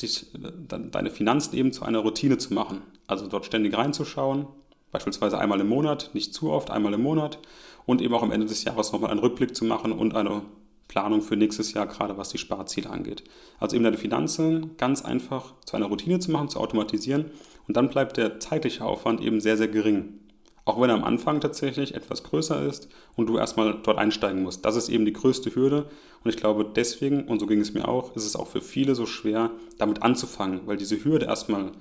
dich, 0.00 0.26
deine 0.68 1.10
Finanzen 1.10 1.56
eben 1.56 1.72
zu 1.72 1.84
einer 1.84 1.98
Routine 1.98 2.38
zu 2.38 2.54
machen. 2.54 2.82
Also 3.06 3.26
dort 3.26 3.46
ständig 3.46 3.76
reinzuschauen, 3.76 4.46
beispielsweise 4.92 5.38
einmal 5.38 5.60
im 5.60 5.68
Monat, 5.68 6.10
nicht 6.14 6.34
zu 6.34 6.50
oft, 6.50 6.70
einmal 6.70 6.94
im 6.94 7.02
Monat 7.02 7.38
und 7.84 8.00
eben 8.00 8.14
auch 8.14 8.22
am 8.22 8.32
Ende 8.32 8.46
des 8.46 8.64
Jahres 8.64 8.92
nochmal 8.92 9.10
einen 9.10 9.20
Rückblick 9.20 9.54
zu 9.56 9.64
machen 9.64 9.92
und 9.92 10.14
eine 10.14 10.42
Planung 10.88 11.22
für 11.22 11.36
nächstes 11.36 11.72
Jahr, 11.72 11.86
gerade 11.86 12.16
was 12.16 12.28
die 12.28 12.38
Sparziele 12.38 12.90
angeht. 12.90 13.24
Also 13.58 13.76
eben 13.76 13.84
deine 13.84 13.98
Finanzen 13.98 14.76
ganz 14.76 15.04
einfach 15.04 15.54
zu 15.64 15.76
einer 15.76 15.86
Routine 15.86 16.18
zu 16.18 16.30
machen, 16.30 16.48
zu 16.48 16.60
automatisieren 16.60 17.26
und 17.66 17.76
dann 17.76 17.90
bleibt 17.90 18.16
der 18.16 18.40
zeitliche 18.40 18.84
Aufwand 18.84 19.20
eben 19.20 19.40
sehr, 19.40 19.56
sehr 19.56 19.68
gering. 19.68 20.20
Auch 20.64 20.80
wenn 20.80 20.90
er 20.90 20.96
am 20.96 21.04
Anfang 21.04 21.40
tatsächlich 21.40 21.94
etwas 21.94 22.24
größer 22.24 22.66
ist 22.66 22.88
und 23.14 23.28
du 23.28 23.38
erstmal 23.38 23.78
dort 23.82 23.98
einsteigen 23.98 24.42
musst. 24.42 24.64
Das 24.64 24.74
ist 24.74 24.88
eben 24.88 25.04
die 25.04 25.12
größte 25.12 25.54
Hürde 25.54 25.88
und 26.24 26.30
ich 26.30 26.36
glaube 26.36 26.66
deswegen, 26.74 27.24
und 27.24 27.38
so 27.38 27.46
ging 27.46 27.60
es 27.60 27.72
mir 27.72 27.86
auch, 27.86 28.16
ist 28.16 28.26
es 28.26 28.34
auch 28.34 28.48
für 28.48 28.60
viele 28.60 28.94
so 28.96 29.06
schwer, 29.06 29.52
damit 29.78 30.02
anzufangen, 30.02 30.62
weil 30.66 30.76
diese 30.76 31.04
Hürde 31.04 31.26
erstmal 31.26 31.72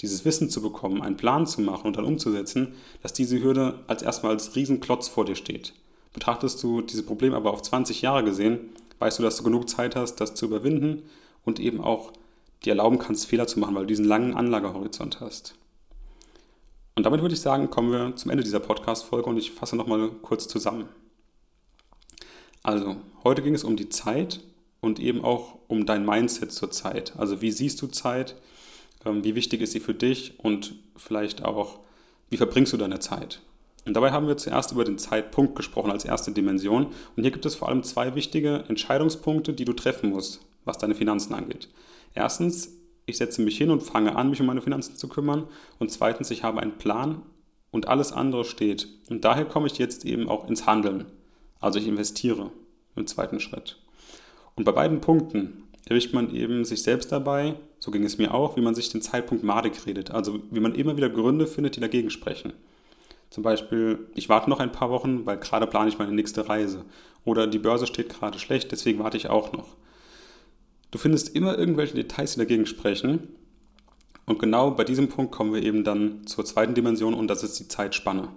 dieses 0.00 0.24
Wissen 0.24 0.50
zu 0.50 0.60
bekommen, 0.60 1.02
einen 1.02 1.16
Plan 1.16 1.46
zu 1.46 1.60
machen 1.60 1.86
und 1.86 1.96
dann 1.96 2.04
umzusetzen, 2.04 2.74
dass 3.02 3.12
diese 3.12 3.40
Hürde 3.40 3.78
als 3.86 4.02
erstmal 4.02 4.32
als 4.32 4.56
Riesenklotz 4.56 5.06
vor 5.06 5.24
dir 5.24 5.36
steht. 5.36 5.74
Betrachtest 6.12 6.62
du 6.62 6.82
dieses 6.82 7.06
Problem 7.06 7.34
aber 7.34 7.52
auf 7.52 7.62
20 7.62 8.02
Jahre 8.02 8.24
gesehen, 8.24 8.70
weißt 8.98 9.18
du, 9.18 9.22
dass 9.22 9.36
du 9.36 9.44
genug 9.44 9.68
Zeit 9.68 9.96
hast, 9.96 10.16
das 10.16 10.34
zu 10.34 10.46
überwinden 10.46 11.02
und 11.44 11.58
eben 11.58 11.80
auch 11.80 12.12
dir 12.64 12.70
erlauben 12.70 12.98
kannst, 12.98 13.26
Fehler 13.26 13.46
zu 13.46 13.58
machen, 13.58 13.74
weil 13.74 13.82
du 13.82 13.88
diesen 13.88 14.04
langen 14.04 14.34
Anlagehorizont 14.34 15.20
hast. 15.20 15.54
Und 16.94 17.04
damit 17.04 17.22
würde 17.22 17.34
ich 17.34 17.40
sagen, 17.40 17.70
kommen 17.70 17.90
wir 17.90 18.16
zum 18.16 18.30
Ende 18.30 18.44
dieser 18.44 18.60
Podcast-Folge 18.60 19.28
und 19.28 19.38
ich 19.38 19.52
fasse 19.52 19.76
nochmal 19.76 20.10
kurz 20.22 20.46
zusammen. 20.46 20.88
Also, 22.62 22.96
heute 23.24 23.42
ging 23.42 23.54
es 23.54 23.64
um 23.64 23.76
die 23.76 23.88
Zeit 23.88 24.40
und 24.80 25.00
eben 25.00 25.24
auch 25.24 25.58
um 25.68 25.86
dein 25.86 26.04
Mindset 26.04 26.52
zur 26.52 26.70
Zeit. 26.70 27.14
Also, 27.16 27.40
wie 27.40 27.50
siehst 27.50 27.80
du 27.82 27.86
Zeit? 27.86 28.36
Ähm, 29.04 29.24
wie 29.24 29.34
wichtig 29.34 29.62
ist 29.62 29.72
sie 29.72 29.80
für 29.80 29.94
dich? 29.94 30.38
Und 30.38 30.74
vielleicht 30.96 31.44
auch, 31.44 31.80
wie 32.30 32.36
verbringst 32.36 32.72
du 32.72 32.76
deine 32.76 33.00
Zeit? 33.00 33.40
Und 33.84 33.94
dabei 33.94 34.12
haben 34.12 34.28
wir 34.28 34.36
zuerst 34.36 34.72
über 34.72 34.84
den 34.84 34.98
Zeitpunkt 34.98 35.56
gesprochen 35.56 35.90
als 35.90 36.04
erste 36.04 36.30
Dimension. 36.30 36.86
Und 37.16 37.22
hier 37.22 37.32
gibt 37.32 37.46
es 37.46 37.56
vor 37.56 37.68
allem 37.68 37.82
zwei 37.82 38.14
wichtige 38.14 38.64
Entscheidungspunkte, 38.68 39.52
die 39.52 39.64
du 39.64 39.72
treffen 39.72 40.10
musst, 40.10 40.40
was 40.64 40.78
deine 40.78 40.94
Finanzen 40.94 41.34
angeht. 41.34 41.68
Erstens, 42.14 42.76
ich 43.06 43.16
setze 43.16 43.42
mich 43.42 43.58
hin 43.58 43.70
und 43.70 43.82
fange 43.82 44.14
an, 44.14 44.30
mich 44.30 44.40
um 44.40 44.46
meine 44.46 44.62
Finanzen 44.62 44.96
zu 44.96 45.08
kümmern. 45.08 45.48
Und 45.78 45.90
zweitens, 45.90 46.30
ich 46.30 46.44
habe 46.44 46.60
einen 46.60 46.78
Plan 46.78 47.22
und 47.72 47.88
alles 47.88 48.12
andere 48.12 48.44
steht. 48.44 48.86
Und 49.10 49.24
daher 49.24 49.44
komme 49.44 49.66
ich 49.66 49.78
jetzt 49.78 50.04
eben 50.04 50.28
auch 50.28 50.48
ins 50.48 50.66
Handeln. 50.66 51.06
Also 51.58 51.78
ich 51.78 51.88
investiere 51.88 52.50
im 52.94 53.06
zweiten 53.06 53.40
Schritt. 53.40 53.78
Und 54.54 54.64
bei 54.64 54.72
beiden 54.72 55.00
Punkten 55.00 55.64
erwischt 55.88 56.12
man 56.14 56.32
eben 56.32 56.64
sich 56.64 56.82
selbst 56.82 57.10
dabei, 57.10 57.56
so 57.78 57.90
ging 57.90 58.04
es 58.04 58.18
mir 58.18 58.32
auch, 58.32 58.56
wie 58.56 58.60
man 58.60 58.76
sich 58.76 58.90
den 58.90 59.02
Zeitpunkt 59.02 59.42
madig 59.42 59.86
redet. 59.86 60.12
Also 60.12 60.40
wie 60.50 60.60
man 60.60 60.76
immer 60.76 60.96
wieder 60.96 61.10
Gründe 61.10 61.48
findet, 61.48 61.74
die 61.74 61.80
dagegen 61.80 62.10
sprechen. 62.10 62.52
Zum 63.32 63.42
Beispiel, 63.42 64.10
ich 64.14 64.28
warte 64.28 64.50
noch 64.50 64.60
ein 64.60 64.72
paar 64.72 64.90
Wochen, 64.90 65.24
weil 65.24 65.38
gerade 65.38 65.66
plane 65.66 65.88
ich 65.88 65.98
meine 65.98 66.12
nächste 66.12 66.50
Reise. 66.50 66.84
Oder 67.24 67.46
die 67.46 67.58
Börse 67.58 67.86
steht 67.86 68.10
gerade 68.10 68.38
schlecht, 68.38 68.70
deswegen 68.72 68.98
warte 68.98 69.16
ich 69.16 69.30
auch 69.30 69.54
noch. 69.54 69.68
Du 70.90 70.98
findest 70.98 71.34
immer 71.34 71.58
irgendwelche 71.58 71.94
Details, 71.94 72.34
die 72.34 72.40
dagegen 72.40 72.66
sprechen. 72.66 73.28
Und 74.26 74.38
genau 74.38 74.72
bei 74.72 74.84
diesem 74.84 75.08
Punkt 75.08 75.32
kommen 75.32 75.54
wir 75.54 75.62
eben 75.62 75.82
dann 75.82 76.26
zur 76.26 76.44
zweiten 76.44 76.74
Dimension 76.74 77.14
und 77.14 77.26
das 77.28 77.42
ist 77.42 77.58
die 77.58 77.68
Zeitspanne. 77.68 78.28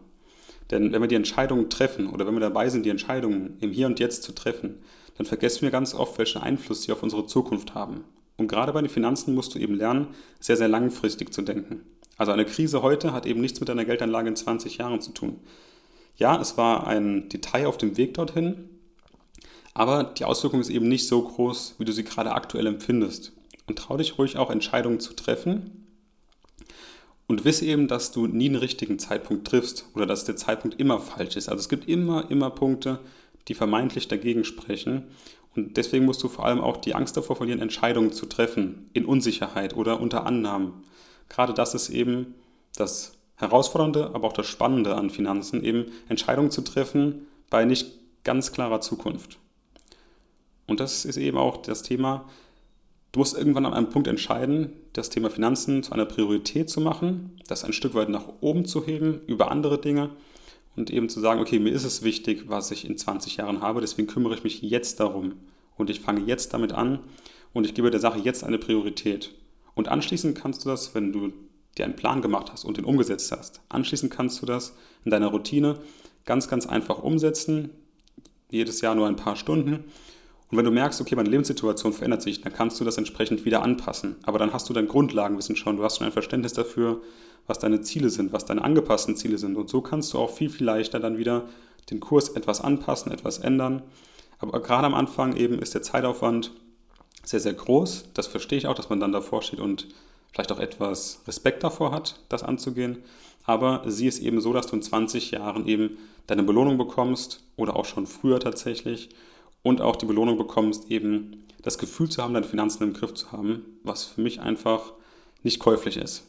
Denn 0.71 0.93
wenn 0.93 1.01
wir 1.01 1.09
die 1.09 1.15
Entscheidungen 1.15 1.69
treffen 1.69 2.09
oder 2.09 2.25
wenn 2.25 2.35
wir 2.35 2.39
dabei 2.39 2.69
sind, 2.69 2.85
die 2.85 2.89
Entscheidungen 2.89 3.57
im 3.59 3.71
Hier 3.71 3.87
und 3.87 3.99
Jetzt 3.99 4.23
zu 4.23 4.31
treffen, 4.31 4.75
dann 5.17 5.25
vergessen 5.25 5.63
wir 5.63 5.71
ganz 5.71 5.93
oft, 5.93 6.17
welchen 6.19 6.41
Einfluss 6.41 6.83
sie 6.83 6.93
auf 6.93 7.03
unsere 7.03 7.25
Zukunft 7.25 7.75
haben. 7.75 8.05
Und 8.37 8.47
gerade 8.47 8.71
bei 8.71 8.79
den 8.79 8.89
Finanzen 8.89 9.35
musst 9.35 9.55
du 9.55 9.59
eben 9.59 9.75
lernen, 9.75 10.07
sehr, 10.39 10.55
sehr 10.55 10.69
langfristig 10.69 11.33
zu 11.33 11.41
denken. 11.41 11.81
Also 12.17 12.31
eine 12.31 12.45
Krise 12.45 12.81
heute 12.81 13.13
hat 13.13 13.25
eben 13.25 13.41
nichts 13.41 13.59
mit 13.59 13.69
deiner 13.69 13.85
Geldanlage 13.85 14.29
in 14.29 14.35
20 14.35 14.77
Jahren 14.77 15.01
zu 15.01 15.11
tun. 15.11 15.39
Ja, 16.17 16.39
es 16.39 16.57
war 16.57 16.87
ein 16.87 17.27
Detail 17.29 17.67
auf 17.67 17.77
dem 17.77 17.97
Weg 17.97 18.13
dorthin, 18.13 18.69
aber 19.73 20.05
die 20.05 20.23
Auswirkung 20.23 20.61
ist 20.61 20.69
eben 20.69 20.87
nicht 20.87 21.07
so 21.07 21.21
groß, 21.21 21.75
wie 21.77 21.85
du 21.85 21.91
sie 21.91 22.05
gerade 22.05 22.31
aktuell 22.31 22.67
empfindest. 22.67 23.33
Und 23.67 23.77
trau 23.77 23.97
dich 23.97 24.17
ruhig 24.17 24.37
auch 24.37 24.49
Entscheidungen 24.49 24.99
zu 24.99 25.13
treffen 25.13 25.85
und 27.27 27.43
wisse 27.43 27.65
eben, 27.65 27.87
dass 27.87 28.11
du 28.11 28.27
nie 28.27 28.45
einen 28.45 28.55
richtigen 28.55 28.99
Zeitpunkt 28.99 29.47
triffst 29.47 29.89
oder 29.95 30.05
dass 30.05 30.25
der 30.25 30.35
Zeitpunkt 30.35 30.79
immer 30.79 30.99
falsch 30.99 31.35
ist. 31.35 31.49
Also 31.49 31.61
es 31.61 31.69
gibt 31.69 31.89
immer, 31.89 32.29
immer 32.29 32.51
Punkte, 32.51 32.99
die 33.47 33.55
vermeintlich 33.55 34.07
dagegen 34.07 34.43
sprechen. 34.43 35.03
Und 35.55 35.77
deswegen 35.77 36.05
musst 36.05 36.21
du 36.23 36.27
vor 36.27 36.45
allem 36.45 36.61
auch 36.61 36.77
die 36.77 36.95
Angst 36.95 37.17
davor 37.17 37.35
verlieren, 37.35 37.61
Entscheidungen 37.61 38.11
zu 38.11 38.25
treffen 38.25 38.89
in 38.93 39.05
Unsicherheit 39.05 39.75
oder 39.75 39.99
unter 39.99 40.25
Annahmen. 40.25 40.83
Gerade 41.29 41.53
das 41.53 41.73
ist 41.73 41.89
eben 41.89 42.35
das 42.75 43.13
Herausfordernde, 43.35 44.11
aber 44.13 44.27
auch 44.27 44.33
das 44.33 44.47
Spannende 44.47 44.95
an 44.95 45.09
Finanzen, 45.09 45.63
eben 45.63 45.91
Entscheidungen 46.07 46.51
zu 46.51 46.61
treffen 46.61 47.27
bei 47.49 47.65
nicht 47.65 47.91
ganz 48.23 48.51
klarer 48.51 48.81
Zukunft. 48.81 49.37
Und 50.67 50.79
das 50.79 51.05
ist 51.05 51.17
eben 51.17 51.37
auch 51.37 51.57
das 51.57 51.83
Thema, 51.83 52.25
du 53.11 53.19
musst 53.19 53.37
irgendwann 53.37 53.65
an 53.65 53.73
einem 53.73 53.89
Punkt 53.89 54.07
entscheiden, 54.07 54.73
das 54.93 55.09
Thema 55.09 55.29
Finanzen 55.29 55.83
zu 55.83 55.93
einer 55.93 56.05
Priorität 56.05 56.69
zu 56.69 56.81
machen, 56.81 57.37
das 57.47 57.63
ein 57.63 57.73
Stück 57.73 57.93
weit 57.93 58.09
nach 58.09 58.25
oben 58.41 58.65
zu 58.65 58.85
heben 58.85 59.21
über 59.27 59.51
andere 59.51 59.79
Dinge 59.79 60.09
und 60.75 60.89
eben 60.89 61.09
zu 61.09 61.19
sagen, 61.19 61.39
okay, 61.39 61.59
mir 61.59 61.71
ist 61.71 61.83
es 61.83 62.03
wichtig, 62.03 62.45
was 62.47 62.71
ich 62.71 62.89
in 62.89 62.97
20 62.97 63.37
Jahren 63.37 63.61
habe, 63.61 63.81
deswegen 63.81 64.07
kümmere 64.07 64.35
ich 64.35 64.43
mich 64.43 64.61
jetzt 64.61 64.99
darum 64.99 65.33
und 65.77 65.89
ich 65.89 65.99
fange 65.99 66.21
jetzt 66.21 66.53
damit 66.53 66.73
an 66.73 66.99
und 67.53 67.65
ich 67.65 67.73
gebe 67.73 67.91
der 67.91 67.99
Sache 67.99 68.19
jetzt 68.19 68.43
eine 68.43 68.57
Priorität. 68.57 69.33
Und 69.75 69.87
anschließend 69.87 70.37
kannst 70.37 70.65
du 70.65 70.69
das, 70.69 70.95
wenn 70.95 71.13
du 71.13 71.31
dir 71.77 71.85
einen 71.85 71.95
Plan 71.95 72.21
gemacht 72.21 72.51
hast 72.51 72.65
und 72.65 72.77
den 72.77 72.85
umgesetzt 72.85 73.31
hast, 73.31 73.61
anschließend 73.69 74.11
kannst 74.11 74.41
du 74.41 74.45
das 74.45 74.75
in 75.03 75.11
deiner 75.11 75.27
Routine 75.27 75.77
ganz, 76.25 76.47
ganz 76.47 76.65
einfach 76.65 76.99
umsetzen, 76.99 77.69
jedes 78.49 78.81
Jahr 78.81 78.95
nur 78.95 79.07
ein 79.07 79.17
paar 79.17 79.35
Stunden 79.35 79.85
und 80.51 80.57
wenn 80.57 80.65
du 80.65 80.71
merkst, 80.71 81.01
okay, 81.01 81.15
meine 81.15 81.29
Lebenssituation 81.29 81.93
verändert 81.93 82.21
sich, 82.21 82.41
dann 82.41 82.53
kannst 82.53 82.79
du 82.79 82.85
das 82.85 82.97
entsprechend 82.97 83.45
wieder 83.45 83.63
anpassen. 83.63 84.15
Aber 84.23 84.37
dann 84.37 84.53
hast 84.53 84.69
du 84.69 84.73
dein 84.73 84.87
Grundlagenwissen 84.87 85.55
schon, 85.55 85.77
du 85.77 85.83
hast 85.83 85.97
schon 85.97 86.05
ein 86.05 86.13
Verständnis 86.13 86.53
dafür, 86.53 87.01
was 87.47 87.59
deine 87.59 87.81
Ziele 87.81 88.09
sind, 88.09 88.31
was 88.31 88.45
deine 88.45 88.63
angepassten 88.63 89.15
Ziele 89.15 89.37
sind. 89.37 89.57
Und 89.57 89.69
so 89.69 89.81
kannst 89.81 90.13
du 90.13 90.19
auch 90.19 90.29
viel, 90.29 90.49
viel 90.49 90.65
leichter 90.65 90.99
dann 90.99 91.17
wieder 91.17 91.49
den 91.89 91.99
Kurs 91.99 92.29
etwas 92.29 92.61
anpassen, 92.61 93.11
etwas 93.11 93.39
ändern. 93.39 93.81
Aber 94.39 94.61
gerade 94.61 94.85
am 94.85 94.93
Anfang 94.93 95.35
eben 95.35 95.59
ist 95.59 95.73
der 95.73 95.81
Zeitaufwand 95.81 96.51
sehr, 97.25 97.39
sehr 97.39 97.53
groß. 97.53 98.05
Das 98.13 98.27
verstehe 98.27 98.57
ich 98.57 98.67
auch, 98.67 98.75
dass 98.75 98.89
man 98.89 98.99
dann 98.99 99.11
davor 99.11 99.41
steht 99.41 99.59
und 99.59 99.87
vielleicht 100.31 100.51
auch 100.51 100.59
etwas 100.59 101.21
Respekt 101.27 101.63
davor 101.63 101.91
hat, 101.91 102.19
das 102.29 102.43
anzugehen. 102.43 102.99
Aber 103.45 103.83
sieh 103.85 104.07
es 104.07 104.19
eben 104.19 104.41
so, 104.41 104.53
dass 104.53 104.67
du 104.67 104.75
in 104.75 104.81
20 104.81 105.31
Jahren 105.31 105.67
eben 105.67 105.97
deine 106.27 106.43
Belohnung 106.43 106.77
bekommst 106.77 107.43
oder 107.57 107.75
auch 107.75 107.85
schon 107.85 108.07
früher 108.07 108.39
tatsächlich 108.39 109.09
und 109.63 109.81
auch 109.81 109.95
die 109.95 110.05
Belohnung 110.05 110.37
bekommst, 110.37 110.91
eben 110.91 111.45
das 111.61 111.77
Gefühl 111.77 112.09
zu 112.09 112.21
haben, 112.21 112.33
deine 112.33 112.45
Finanzen 112.45 112.83
im 112.83 112.93
Griff 112.93 113.13
zu 113.13 113.31
haben, 113.31 113.79
was 113.83 114.03
für 114.03 114.21
mich 114.21 114.39
einfach 114.39 114.93
nicht 115.43 115.59
käuflich 115.59 115.97
ist. 115.97 116.23